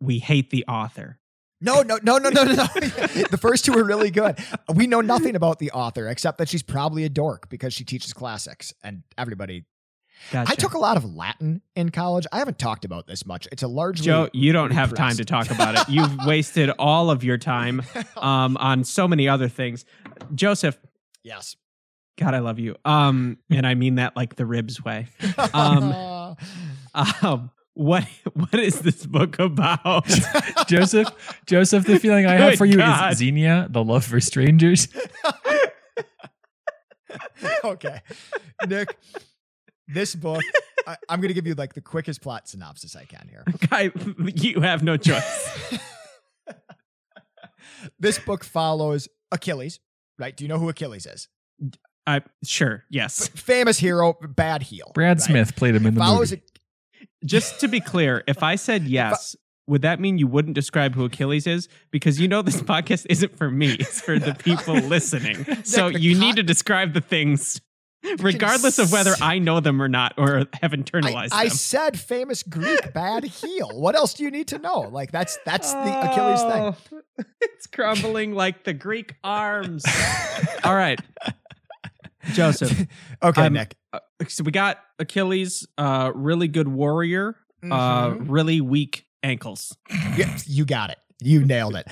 [0.00, 1.18] we hate the author.
[1.60, 4.38] No, no, no, no, no, no, the first two are really good.
[4.74, 8.12] We know nothing about the author except that she's probably a dork because she teaches
[8.12, 9.64] classics, and everybody.
[10.30, 10.52] Gotcha.
[10.52, 12.26] I took a lot of Latin in college.
[12.32, 13.48] I haven't talked about this much.
[13.50, 15.88] It's a largely Joe, you don't have time to talk about it.
[15.88, 17.82] You've wasted all of your time
[18.16, 19.84] um, on so many other things.
[20.34, 20.78] Joseph,
[21.22, 21.56] yes.
[22.16, 22.76] God, I love you.
[22.84, 25.08] Um, and I mean that like the ribs way.
[25.52, 26.36] Um,
[26.94, 30.06] Um, what what is this book about?
[30.66, 31.08] Joseph,
[31.46, 33.12] Joseph, the feeling I have for you God.
[33.12, 34.88] is Xenia, the love for strangers.
[37.64, 38.00] okay,
[38.66, 38.96] Nick.
[39.86, 40.42] This book,
[40.86, 43.44] I, I'm going to give you like the quickest plot synopsis I can here.
[43.68, 43.90] Guy,
[44.34, 45.78] you have no choice.
[47.98, 49.80] this book follows Achilles,
[50.18, 50.34] right?
[50.34, 51.28] Do you know who Achilles is?
[52.06, 53.28] I sure, yes.
[53.28, 54.90] famous hero, bad heel.
[54.94, 55.22] Brad right?
[55.22, 56.42] Smith played him in the follows movie.
[57.24, 59.34] Just to be clear, if I said yes,
[59.66, 61.68] would that mean you wouldn't describe who Achilles is?
[61.90, 65.44] Because you know this podcast isn't for me; it's for the people listening.
[65.64, 67.60] So you need to describe the things,
[68.18, 71.56] regardless of whether I know them or not, or have I, internalized I them.
[71.56, 73.70] said famous Greek bad heel.
[73.72, 74.80] What else do you need to know?
[74.80, 76.72] Like that's that's the Achilles thing.
[76.72, 77.02] thing.
[77.20, 79.84] Oh, it's crumbling like the Greek arms.
[80.62, 81.00] All right,
[82.32, 82.86] Joseph.
[83.22, 83.76] Okay, I'm- Nick.
[83.92, 88.26] uh, so we got Achilles, uh, really good warrior, uh, Mhm.
[88.28, 89.76] really weak ankles.
[90.16, 90.98] Yeah, you got it.
[91.22, 91.86] You nailed it.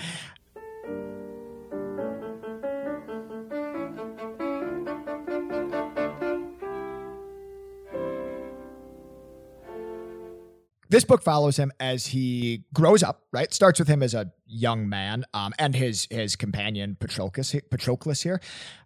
[10.88, 13.52] This book follows him as he grows up, right?
[13.52, 18.42] Starts with him as a young man, um, and his his companion Patroclus, Patroclus here,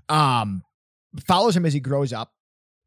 [0.09, 0.63] um,
[1.27, 2.33] follows him as he grows up,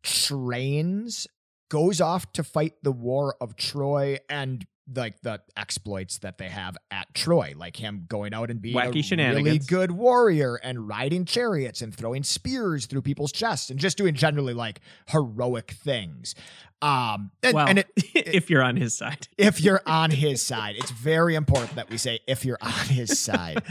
[0.04, 1.28] trains,
[1.70, 4.66] goes off to fight the war of Troy, and
[4.96, 9.12] like the exploits that they have at Troy, like him going out and being Wacky
[9.20, 13.98] a really good warrior and riding chariots and throwing spears through people's chests and just
[13.98, 16.36] doing generally like heroic things.
[16.82, 19.28] Um, and, well, and it, if you're on his side.
[19.38, 23.20] if you're on his side, it's very important that we say if you're on his
[23.20, 23.64] side.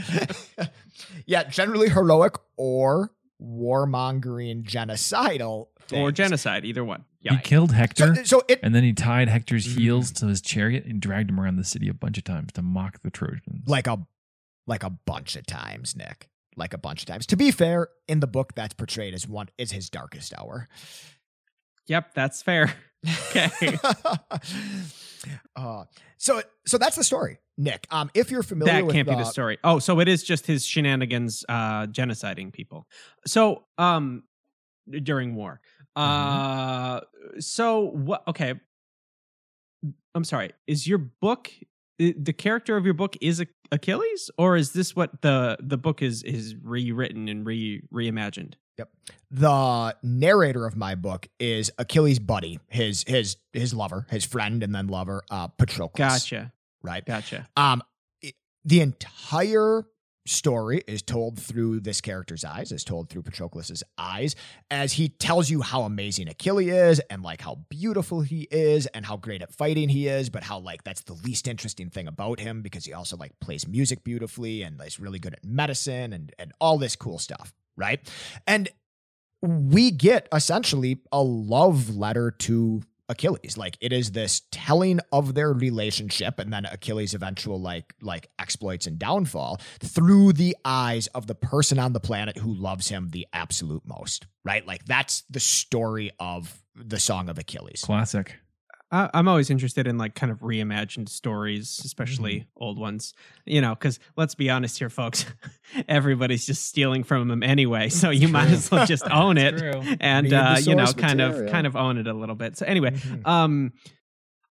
[1.25, 3.11] yeah, generally heroic or
[3.41, 7.05] warmongering genocidal Or genocide, either one.
[7.21, 9.77] Yeah he killed Hector, So, so it and then he tied Hector's Mm.
[9.79, 12.61] heels to his chariot and dragged him around the city a bunch of times to
[12.61, 13.67] mock the Trojans.
[13.67, 14.05] like a
[14.67, 16.29] like a bunch of times, Nick.
[16.55, 17.25] Like a bunch of times.
[17.27, 20.67] To be fair, in the book that's portrayed as one is his darkest hour.
[21.87, 22.73] Yep, that's fair.
[23.29, 23.49] Okay.
[25.55, 25.85] uh,
[26.17, 27.85] so so that's the story, Nick.
[27.91, 29.57] Um, if you're familiar that can't be the- the story.
[29.63, 32.87] Oh, so it is just his shenanigans uh genociding people.
[33.27, 34.23] So um
[34.89, 35.59] during war.
[35.95, 37.01] Uh
[37.39, 38.53] so what okay.
[40.15, 40.51] I'm sorry.
[40.67, 41.51] Is your book
[41.99, 43.43] the character of your book is
[43.73, 48.53] Achilles or is this what the the book is is rewritten and re reimagined?
[48.77, 48.89] Yep.
[49.31, 54.73] The narrator of my book is Achilles' buddy, his his his lover, his friend and
[54.73, 55.97] then lover, uh, Patroclus.
[55.97, 56.53] Gotcha.
[56.81, 57.05] Right.
[57.05, 57.47] Gotcha.
[57.57, 57.81] Um,
[58.23, 58.33] i-
[58.65, 59.85] the entire
[60.25, 64.35] story is told through this character's eyes, is told through Patroclus's eyes,
[64.69, 69.05] as he tells you how amazing Achilles is and like how beautiful he is and
[69.07, 72.39] how great at fighting he is, but how like that's the least interesting thing about
[72.39, 76.31] him because he also like plays music beautifully and is really good at medicine and
[76.37, 77.99] and all this cool stuff, right?
[78.45, 78.69] And
[79.41, 83.57] we get essentially a love letter to Achilles.
[83.57, 88.87] Like it is this telling of their relationship and then Achilles' eventual like like exploits
[88.87, 93.27] and downfall through the eyes of the person on the planet who loves him the
[93.33, 94.27] absolute most.
[94.45, 94.65] Right?
[94.65, 97.81] Like that's the story of the song of Achilles.
[97.83, 98.35] Classic.
[98.91, 102.63] I, I'm always interested in like kind of reimagined stories, especially Mm-hmm.
[102.63, 103.13] old ones.
[103.45, 105.25] You know, because let's be honest here, folks.
[105.87, 109.83] Everybody's just stealing from them anyway, so you might as well just own it True.
[109.99, 112.57] and uh, you know, source kind of kind of own it a little bit.
[112.57, 113.27] So anyway, Mhm.
[113.27, 113.73] um,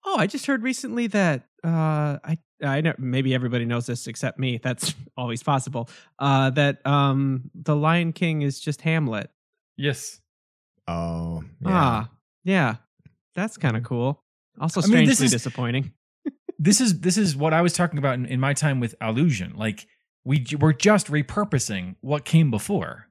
[0.06, 4.38] oh, I just heard recently that uh, I I know maybe everybody knows this except
[4.38, 4.58] me.
[4.62, 5.88] That's always possible.
[6.18, 9.30] Uh, that um, the Lion King is just Hamlet.
[9.76, 10.20] Yes.
[10.86, 11.68] Oh, yeah.
[11.70, 12.10] Ah,
[12.44, 12.76] yeah,
[13.34, 14.22] that's kind of cool.
[14.60, 15.92] Also, I mean, this is- disappointing.
[16.60, 19.54] This is this is what I was talking about in, in my time with Allusion.
[19.56, 19.86] Like
[20.24, 23.07] we we're just repurposing what came before.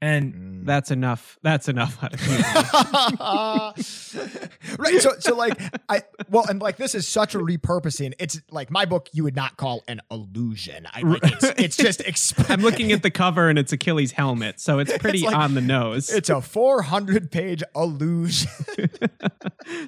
[0.00, 0.64] And Mm.
[0.66, 1.38] That's enough.
[1.42, 2.02] That's enough.
[2.02, 2.20] out of
[4.78, 5.00] right.
[5.00, 8.14] So, so like, I well, and like, this is such a repurposing.
[8.18, 10.86] It's like my book you would not call an illusion.
[10.92, 12.00] I like it's, it's just.
[12.04, 15.54] Exp- I'm looking at the cover and it's Achilles' helmet, so it's pretty like- on
[15.54, 16.10] the nose.
[16.10, 18.50] It's a 400 page illusion.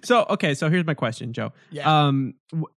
[0.03, 1.53] so okay, so here's my question, Joe.
[1.71, 2.07] Yeah.
[2.07, 2.35] Um,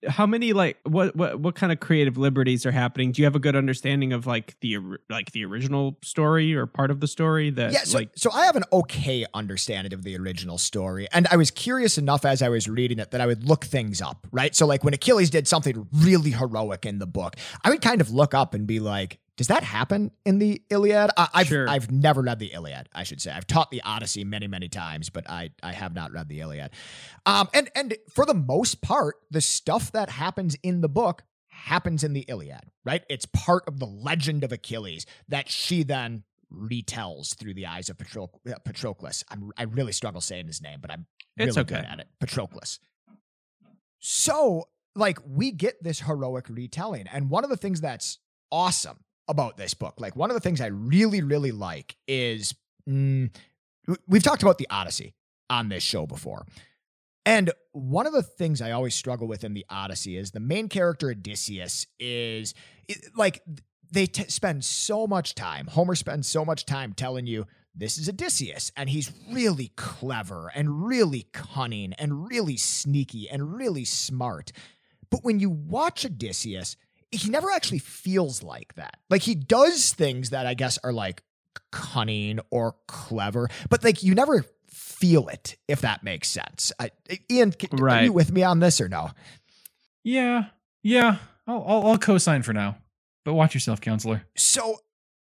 [0.07, 3.11] how many like what what what kind of creative liberties are happening?
[3.11, 4.77] Do you have a good understanding of like the
[5.09, 7.83] like the original story or part of the story that yeah.
[7.83, 11.51] So, like so I have an okay understanding of the original story, and I was
[11.51, 14.25] curious enough as I was reading it that I would look things up.
[14.31, 14.55] Right.
[14.55, 18.11] So, like when Achilles did something really heroic in the book, I would kind of
[18.11, 19.19] look up and be like.
[19.37, 21.11] Does that happen in the Iliad?
[21.15, 21.69] I, I've Sure.
[21.69, 22.89] I've never read the Iliad.
[22.93, 26.11] I should say I've taught the Odyssey many many times, but I I have not
[26.11, 26.71] read the Iliad.
[27.25, 31.23] Um, and and for the most part, the stuff that happens in the book
[31.59, 33.03] happens in the Iliad, right?
[33.09, 36.23] It's part of the legend of Achilles that she then
[36.53, 39.23] retells through the eyes of Patro- uh, Patroclus.
[39.29, 41.05] I'm, I really struggle saying his name, but I'm
[41.37, 42.07] really It's good at it.
[42.19, 42.79] Patroclus.
[43.99, 47.07] So, like, we get this heroic retelling.
[47.11, 48.19] And one of the things that's
[48.51, 52.55] awesome about this book, like, one of the things I really, really like is
[52.89, 53.29] mm,
[54.07, 55.15] we've talked about the Odyssey
[55.49, 56.45] on this show before.
[57.25, 60.67] And one of the things I always struggle with in the Odyssey is the main
[60.67, 62.55] character Odysseus is
[63.15, 63.43] like
[63.91, 65.67] they t- spend so much time.
[65.67, 70.85] Homer spends so much time telling you this is Odysseus, and he's really clever and
[70.85, 74.51] really cunning and really sneaky and really smart.
[75.09, 76.75] But when you watch Odysseus,
[77.11, 78.97] he never actually feels like that.
[79.09, 81.23] Like he does things that I guess are like
[81.71, 86.71] cunning or clever, but like you never feel it, if that makes sense.
[86.79, 86.91] I,
[87.31, 88.03] Ian, c- are Right.
[88.05, 89.11] you with me on this or no?
[90.03, 90.45] Yeah,
[90.83, 91.17] yeah.
[91.47, 92.77] I'll, I'll, I'll co-sign for now,
[93.29, 94.25] but watch yourself, counselor.
[94.35, 94.79] So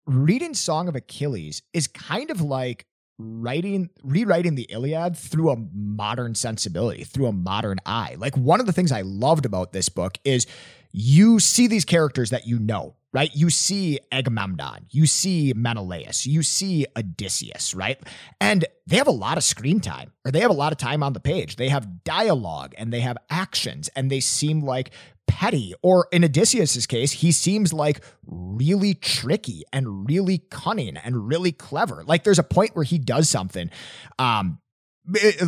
[0.07, 2.86] reading Song of Achilles is kind of like
[3.18, 8.16] writing rewriting the Iliad through a modern sensibility, through a modern eye.
[8.16, 10.47] Like one of the things I loved about this book is
[10.90, 13.30] you see these characters that you know, right?
[13.34, 18.01] You see Agamemnon, you see Menelaus, you see Odysseus, right?
[18.40, 21.03] And they have a lot of screen time, or they have a lot of time
[21.03, 21.57] on the page.
[21.57, 24.93] They have dialogue and they have actions, and they seem like
[25.27, 25.75] petty.
[25.83, 32.05] Or in Odysseus's case, he seems like really tricky and really cunning and really clever.
[32.05, 33.70] Like there's a point where he does something,
[34.18, 34.59] um,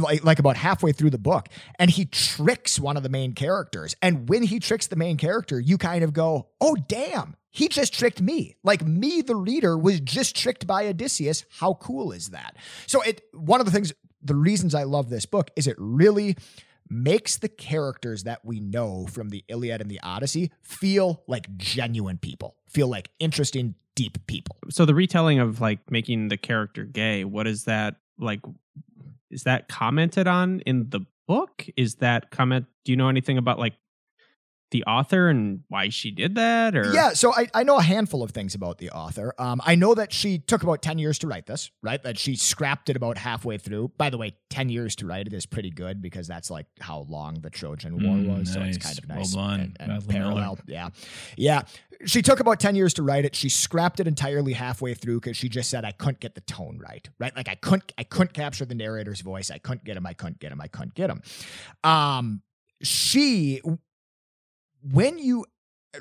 [0.01, 1.49] like like about halfway through the book,
[1.79, 3.95] and he tricks one of the main characters.
[4.03, 7.95] And when he tricks the main character, you kind of go, "Oh damn." He just
[7.95, 8.57] tricked me.
[8.65, 11.45] Like me, the reader, was just tricked by Odysseus.
[11.61, 12.57] How cool is that?
[12.89, 16.37] So it one of the things, the reasons I love this book is it really
[16.89, 22.19] makes the characters that we know from the Iliad and the Odyssey feel like genuine
[22.19, 24.57] people, feel like interesting, deep people.
[24.71, 28.41] So the retelling of like making the character gay, what is that like?
[29.31, 31.67] Is that commented on in the book?
[31.77, 32.67] Is that comment?
[32.85, 33.75] Do you know anything about like
[34.75, 36.75] the author and why she did that?
[36.77, 39.33] Or Yeah, so I, I know a handful of things about the author.
[39.39, 42.03] Um, I know that she took about 10 years to write this, right?
[42.03, 43.93] That she scrapped it about halfway through.
[43.97, 47.07] By the way, 10 years to write it is pretty good because that's like how
[47.09, 48.53] long the Trojan War Mm, was.
[48.53, 49.33] So it's kind of Well nice.
[49.33, 50.59] done, and, and parallel.
[50.67, 50.89] Yeah.
[51.37, 51.63] Yeah.
[52.05, 53.37] She took about 10 years to write it.
[53.37, 56.81] She scrapped it entirely halfway through because she just said I couldn't get the tone
[56.83, 57.09] right.
[57.21, 57.35] Right.
[57.37, 59.53] Like I couldn't I couldn't capture the narrator's voice.
[59.53, 60.05] I couldn't get him.
[60.05, 60.61] I couldn't get him.
[60.61, 61.23] I couldn't get him.
[61.85, 62.43] Um
[62.83, 63.63] she
[64.93, 65.47] when you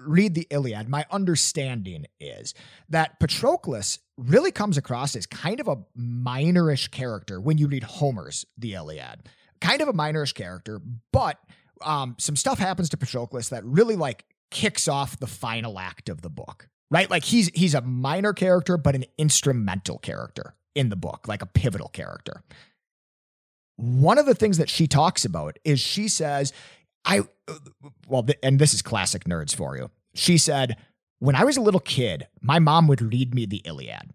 [0.01, 2.53] read the Iliad, my understanding is
[2.89, 8.45] that Patroclus really comes across as kind of a minorish character when you read Homer's
[8.57, 9.29] The Iliad.
[9.61, 10.81] Kind of a minorish character,
[11.11, 11.39] but
[11.81, 16.21] um, some stuff happens to Patroclus that really like kicks off the final act of
[16.21, 16.67] the book.
[16.91, 17.09] Right?
[17.09, 21.47] Like he's he's a minor character, but an instrumental character in the book, like a
[21.47, 22.43] pivotal character.
[23.77, 26.53] One of the things that she talks about is she says,
[27.06, 27.22] I,
[28.08, 29.89] well, and this is classic nerds for you.
[30.14, 30.78] She said,
[31.20, 34.12] when I was a little kid, my mom would read me the Iliad.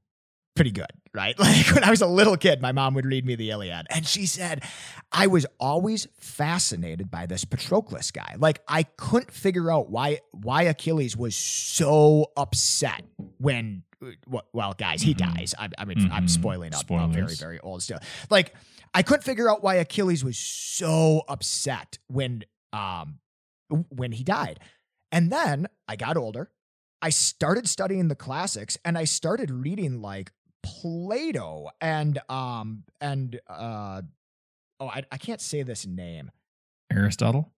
[0.54, 1.38] Pretty good, right?
[1.38, 3.86] Like when I was a little kid, my mom would read me the Iliad.
[3.90, 4.64] And she said,
[5.12, 8.34] I was always fascinated by this Patroclus guy.
[8.38, 13.04] Like I couldn't figure out why why Achilles was so upset
[13.38, 13.84] when
[14.26, 15.34] well, well guys, he Mhm.
[15.34, 15.54] dies.
[15.58, 16.30] I, I mean, I'm Mhm.
[16.30, 18.02] spoiling up a very, very old stuff.
[18.30, 18.54] Like
[18.94, 23.18] I couldn't figure out why Achilles was so upset when um
[23.90, 24.60] when he died.
[25.12, 26.50] And then I got older.
[27.00, 34.02] I started studying the classics and I started reading like Plato and um and uh
[34.80, 36.30] oh I, I can't say this name.
[36.92, 37.52] Aristotle.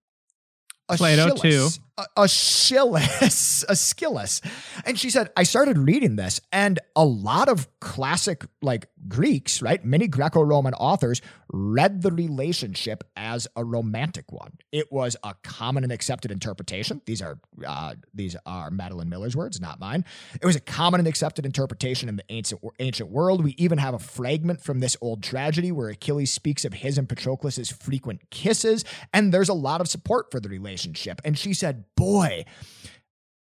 [0.97, 1.79] Plato, Aeschylus.
[2.01, 4.41] A, Aeschylus, Aeschylus.
[4.85, 9.83] And she said, I started reading this, and a lot of classic, like Greeks, right?
[9.83, 11.21] Many Greco Roman authors
[11.51, 14.53] read the relationship as a romantic one.
[14.71, 17.01] It was a common and accepted interpretation.
[17.05, 20.05] These are uh, these are Madeline Miller's words, not mine.
[20.41, 23.43] It was a common and accepted interpretation in the ancient ancient world.
[23.43, 27.09] We even have a fragment from this old tragedy where Achilles speaks of his and
[27.09, 31.21] Patroclus's frequent kisses, and there's a lot of support for the relationship.
[31.25, 32.45] And she said, "Boy,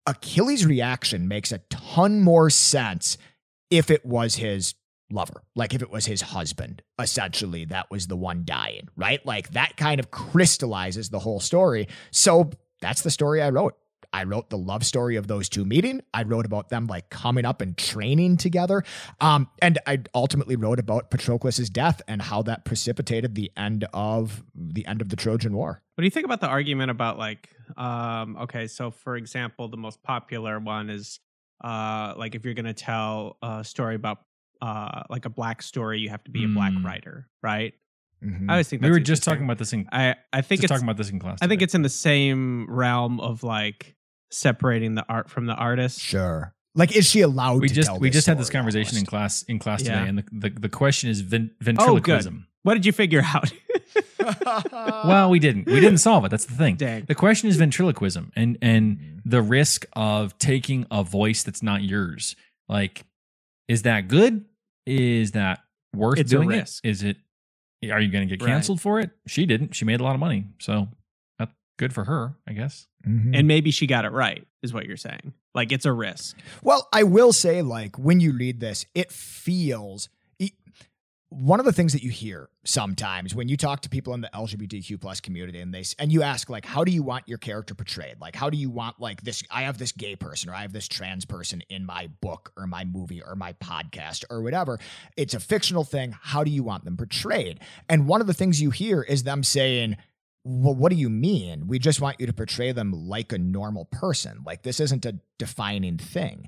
[0.06, 3.18] Achilles' reaction makes a ton more sense
[3.70, 4.76] if it was his
[5.12, 9.26] lover, like if it was his husband, essentially, that was the one dying, right?
[9.26, 11.88] Like that kind of crystallizes the whole story.
[12.12, 13.76] So that's the story I wrote.
[14.14, 16.02] I wrote the love story of those two meeting.
[16.14, 18.84] I wrote about them like coming up and training together.
[19.20, 24.44] Um, and I ultimately wrote about Patroclus's death and how that precipitated the end of
[24.54, 25.82] the end of the Trojan War.
[25.96, 29.78] What do you think about the argument about like, um, okay, so for example, the
[29.78, 31.20] most popular one is
[31.64, 34.20] uh, like if you're going to tell a story about
[34.62, 36.84] uh, like a black story, you have to be a black Mm.
[36.84, 37.74] writer, right?
[38.24, 38.50] Mhm.
[38.50, 39.88] I always think We were just talking about this in.
[39.92, 41.40] I I think it's talking about this in class.
[41.42, 43.96] I think it's in the same realm of like
[44.32, 46.00] separating the art from the artist.
[46.02, 46.54] Sure.
[46.78, 49.44] Like, is she allowed we to just tell we just had this conversation in class
[49.44, 50.00] in class Yeah.
[50.00, 52.48] today, and the, the the question is Oh, ventriloquism.
[52.64, 53.52] What did you figure out?
[54.72, 55.66] well, we didn't.
[55.68, 56.30] We didn't solve it.
[56.32, 56.76] That's the thing.
[56.76, 57.06] Dang.
[57.06, 62.36] The question is ventriloquism and and the risk of taking a voice that's not yours.
[62.70, 63.06] Like,
[63.68, 64.46] is that good?
[64.86, 65.60] Is that
[65.96, 66.84] worth It's a doing risk.
[66.86, 66.90] it?
[66.90, 67.18] Is it?
[67.92, 68.52] Are you going to get Right.
[68.52, 69.12] canceled for it?
[69.28, 69.76] She didn't.
[69.76, 70.88] She made a lot of money, so
[71.38, 72.88] that's good for her, I guess.
[73.08, 73.38] Mhm.
[73.38, 75.34] and maybe she got it right, is what you're saying.
[75.54, 76.36] Like it's a risk.
[76.64, 80.10] Well, I will say, like, when you read this, it feels.
[81.38, 84.30] One of the things that you hear sometimes when you talk to people in the
[84.34, 87.76] LGBTQ plus community and they and you ask like how do you want your character
[87.76, 90.62] portrayed like how do you want like this I have this gay person or I
[90.62, 94.80] have this trans person in my book or my movie or my podcast or whatever
[95.18, 97.60] it's a fictional thing how do you want them portrayed
[97.90, 99.98] and one of the things you hear is them saying
[100.48, 101.66] well, what do you mean?
[101.66, 104.44] We just want you to portray them like a normal person.
[104.46, 106.48] Like this isn't a defining thing.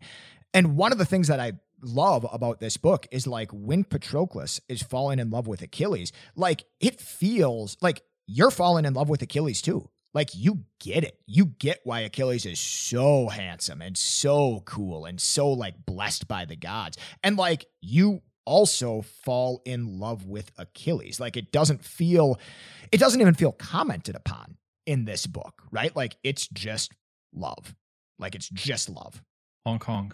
[0.53, 4.59] And one of the things that I love about this book is like when Patroclus
[4.67, 9.21] is falling in love with Achilles, like it feels like you're falling in love with
[9.21, 9.89] Achilles too.
[10.13, 11.19] Like you get it.
[11.27, 16.45] You get why Achilles is so handsome and so cool and so like blessed by
[16.45, 16.97] the gods.
[17.23, 21.19] And like you also fall in love with Achilles.
[21.19, 22.39] Like it doesn't feel
[22.91, 25.95] it doesn't even feel commented upon in this book, right?
[25.95, 26.93] Like it's just
[27.33, 27.75] love.
[28.17, 29.21] Like it's just love.
[29.65, 30.13] Hong Kong.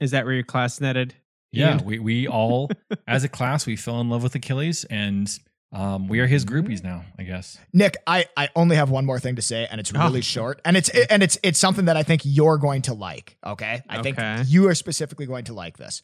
[0.00, 1.14] Is that where your class netted?
[1.52, 1.84] Yeah, Ian?
[1.84, 2.70] we we all
[3.08, 5.28] as a class we fell in love with Achilles, and
[5.72, 7.04] um, we are his groupies now.
[7.18, 7.58] I guess.
[7.72, 10.22] Nick, I, I only have one more thing to say, and it's really Oh.
[10.22, 13.36] short, and it's and it's it's something that I think you're going to like.
[13.46, 16.02] Okay, I think you are specifically going to like this.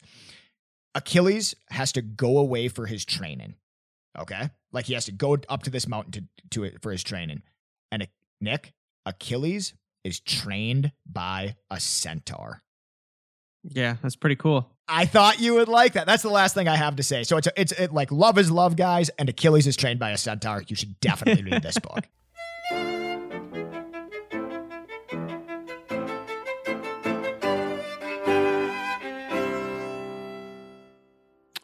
[0.95, 3.55] Achilles has to go away for his training.
[4.19, 7.03] Okay, like he has to go up to this mountain to to it for his
[7.03, 7.43] training,
[7.91, 8.05] and uh,
[8.41, 8.73] Nick
[9.05, 9.73] Achilles
[10.03, 12.61] is trained by a centaur.
[13.69, 14.69] Yeah, that's pretty cool.
[14.87, 16.05] I thought you would like that.
[16.05, 17.23] That's the last thing I have to say.
[17.23, 20.17] So it's it's it, like love is love, guys, and Achilles is trained by a
[20.17, 20.63] centaur.
[20.67, 22.05] You should definitely read this book.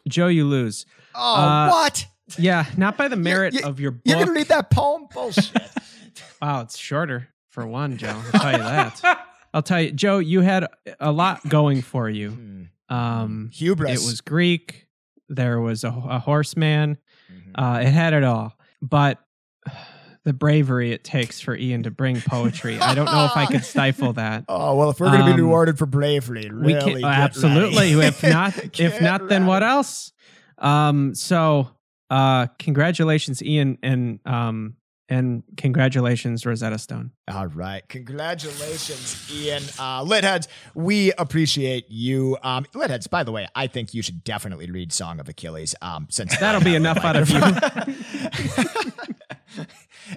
[0.08, 0.86] Joe, you lose.
[1.14, 2.06] Oh, Uh, what?
[2.38, 4.02] Yeah, not by the merit you- of your book.
[4.04, 5.06] You're gonna read that poem?
[5.12, 5.60] Bullshit.
[6.42, 8.20] Wow, it's shorter for one, Joe.
[8.34, 9.00] I'll tell you that.
[9.54, 10.66] I'll tell you, Joe, you had
[11.00, 12.30] a lot going for you.
[12.30, 12.62] Hmm.
[12.94, 14.02] Um, Hubris.
[14.02, 14.88] it was Greek.
[15.28, 16.98] There was a, a horseman.
[17.32, 17.52] Mhm.
[17.54, 18.52] Uh, it had it all.
[18.82, 19.24] But
[20.24, 23.64] the bravery it takes for Ian to bring poetry, I don't know if I could
[23.64, 24.44] stifle that.
[24.48, 27.94] oh well, if we're gonna be um, rewarded for bravery, we can get absolutely.
[27.94, 28.08] ready.
[28.08, 30.12] if not, if Get not, then what else?
[30.58, 31.68] Um, so,
[32.10, 34.76] uh, congratulations, Ian, and um,
[35.08, 37.10] and congratulations, Rosetta Stone.
[37.28, 37.86] All right.
[37.88, 39.62] Congratulations, Ian.
[39.78, 42.38] Uh, Litheads, we appreciate you.
[42.42, 45.74] Um, Litheads, by the way, I think you should definitely read Song of Achilles.
[45.82, 47.40] Um, since That'll be enough out of you.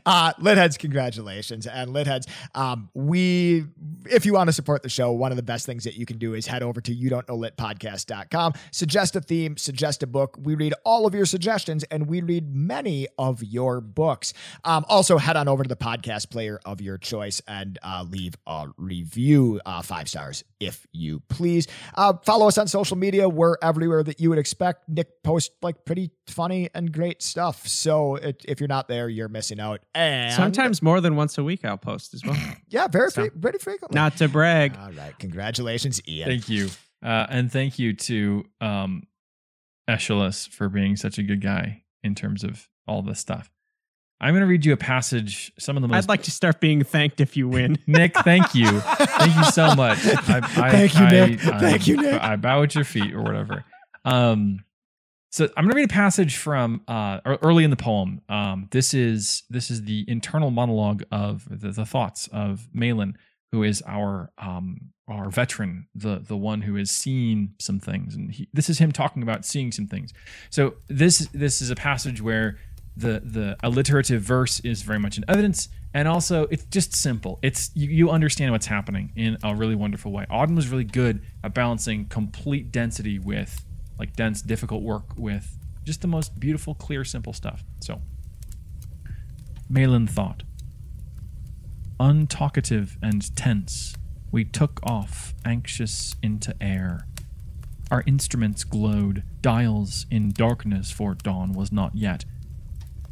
[0.06, 1.68] uh, Litheads, congratulations.
[1.68, 3.66] And Litheads, um, we,
[4.06, 6.18] if you want to support the show, one of the best things that you can
[6.18, 10.08] do is head over to you don't know lit podcast.com, suggest a theme, suggest a
[10.08, 10.38] book.
[10.42, 14.34] We read all of your suggestions and we read many of your books.
[14.64, 18.36] Um, also, head on over to the podcast player of your choice and uh, leave
[18.46, 21.68] a review, uh, five stars if you please.
[21.96, 23.30] Uh, follow us on social media.
[23.30, 24.90] We're everywhere that you would expect.
[24.90, 27.68] Nick posts like pretty funny and great stuff.
[27.68, 29.82] So it, if you're not there, you're missing out.
[29.96, 32.38] And Sometimes more than once a week, I'll post as well.
[32.68, 33.96] yeah, very, So- fre- very frequently.
[33.96, 34.78] Not to brag.
[34.80, 36.30] All right, congratulations, Ian.
[36.30, 36.70] Thank you,
[37.04, 39.04] uh, and thank you to um,
[39.90, 43.52] Aeschylus for being such a good guy in terms of all this stuff.
[44.20, 45.52] I'm going to read you a passage.
[45.60, 47.78] Some of the most I'd like to start being thanked if you win.
[47.88, 48.80] Nick, thank you.
[48.80, 50.00] Thank you so much.
[50.06, 51.46] I, I, Thank you, I- Nick.
[51.46, 52.22] I- Thank you, Nick.
[52.22, 53.64] I bow at your feet or whatever.
[54.06, 54.62] Um,
[55.30, 58.22] so I'm going to read a passage from uh, early in the poem.
[58.30, 63.18] Um, this is this is the internal monologue of the, the thoughts of Malin,
[63.52, 68.32] who is our um, our veteran, the the one who has seen some things, and
[68.32, 70.14] he, this is him talking about seeing some things.
[70.50, 72.58] So this this is a passage where
[72.98, 77.70] the the alliterative verse is very much in evidence and also it's just simple it's
[77.76, 81.54] you, you understand what's happening in a really wonderful way auden was really good at
[81.54, 83.64] balancing complete density with
[84.00, 88.02] like dense difficult work with just the most beautiful clear simple stuff so
[89.70, 90.44] malin thought
[92.00, 93.96] untalkative and tense
[94.32, 97.08] we took off anxious into air
[97.90, 102.26] our instruments glowed dials in darkness for dawn was not yet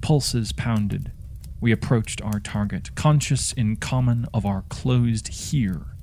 [0.06, 1.12] Pulses pounded.
[1.60, 5.95] We approached our target, conscious in common of our closed here.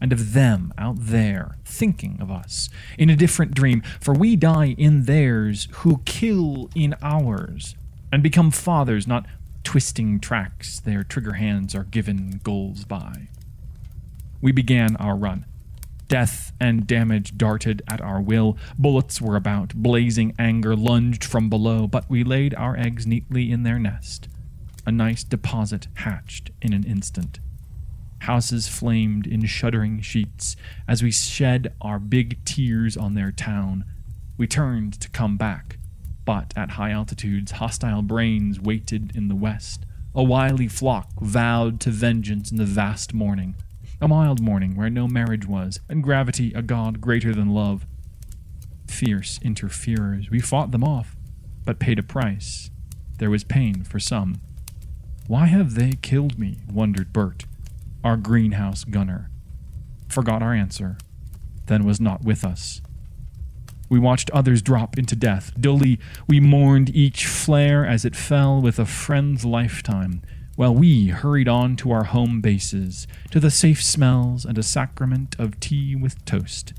[0.00, 2.68] And of them out there thinking of us
[2.98, 7.74] in a different dream, for we die in theirs who kill in ours
[8.12, 9.26] and become fathers, not
[9.62, 13.28] twisting tracks their trigger hands are given goals by.
[14.40, 15.44] We began our run.
[16.08, 18.56] Death and damage darted at our will.
[18.76, 19.74] Bullets were about.
[19.74, 24.28] Blazing anger lunged from below, but we laid our eggs neatly in their nest.
[24.84, 27.38] A nice deposit hatched in an instant.
[28.20, 30.54] Houses flamed in shuddering sheets
[30.86, 33.84] as we shed our big tears on their town.
[34.36, 35.78] We turned to come back,
[36.26, 39.86] but at high altitudes, hostile brains waited in the west.
[40.14, 43.54] A wily flock vowed to vengeance in the vast morning,
[44.02, 47.86] a mild morning where no marriage was, and gravity a god greater than love.
[48.86, 51.16] Fierce interferers, we fought them off,
[51.64, 52.70] but paid a price.
[53.18, 54.42] There was pain for some.
[55.26, 56.58] Why have they killed me?
[56.70, 57.46] wondered Bert
[58.02, 59.30] our greenhouse gunner,
[60.08, 60.96] forgot our answer,
[61.66, 62.80] then was not with us.
[63.88, 65.52] We watched others drop into death.
[65.60, 65.98] Dully,
[66.28, 70.22] we mourned each flare as it fell with a friend's lifetime,
[70.56, 75.34] while we hurried on to our home bases, to the safe smells and a sacrament
[75.38, 76.72] of tea with toast.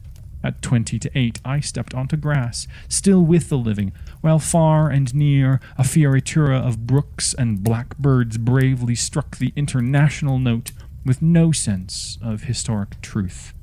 [0.43, 3.91] At twenty to eight, I stepped onto grass, still with the living,
[4.21, 10.71] while far and near a fioritura of brooks and blackbirds bravely struck the international note
[11.05, 13.53] with no sense of historic truth,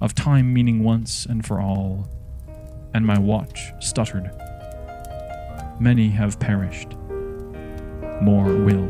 [0.00, 2.08] of time meaning once and for all,
[2.92, 4.30] and my watch stuttered.
[5.78, 6.96] Many have perished,
[8.20, 8.88] more will.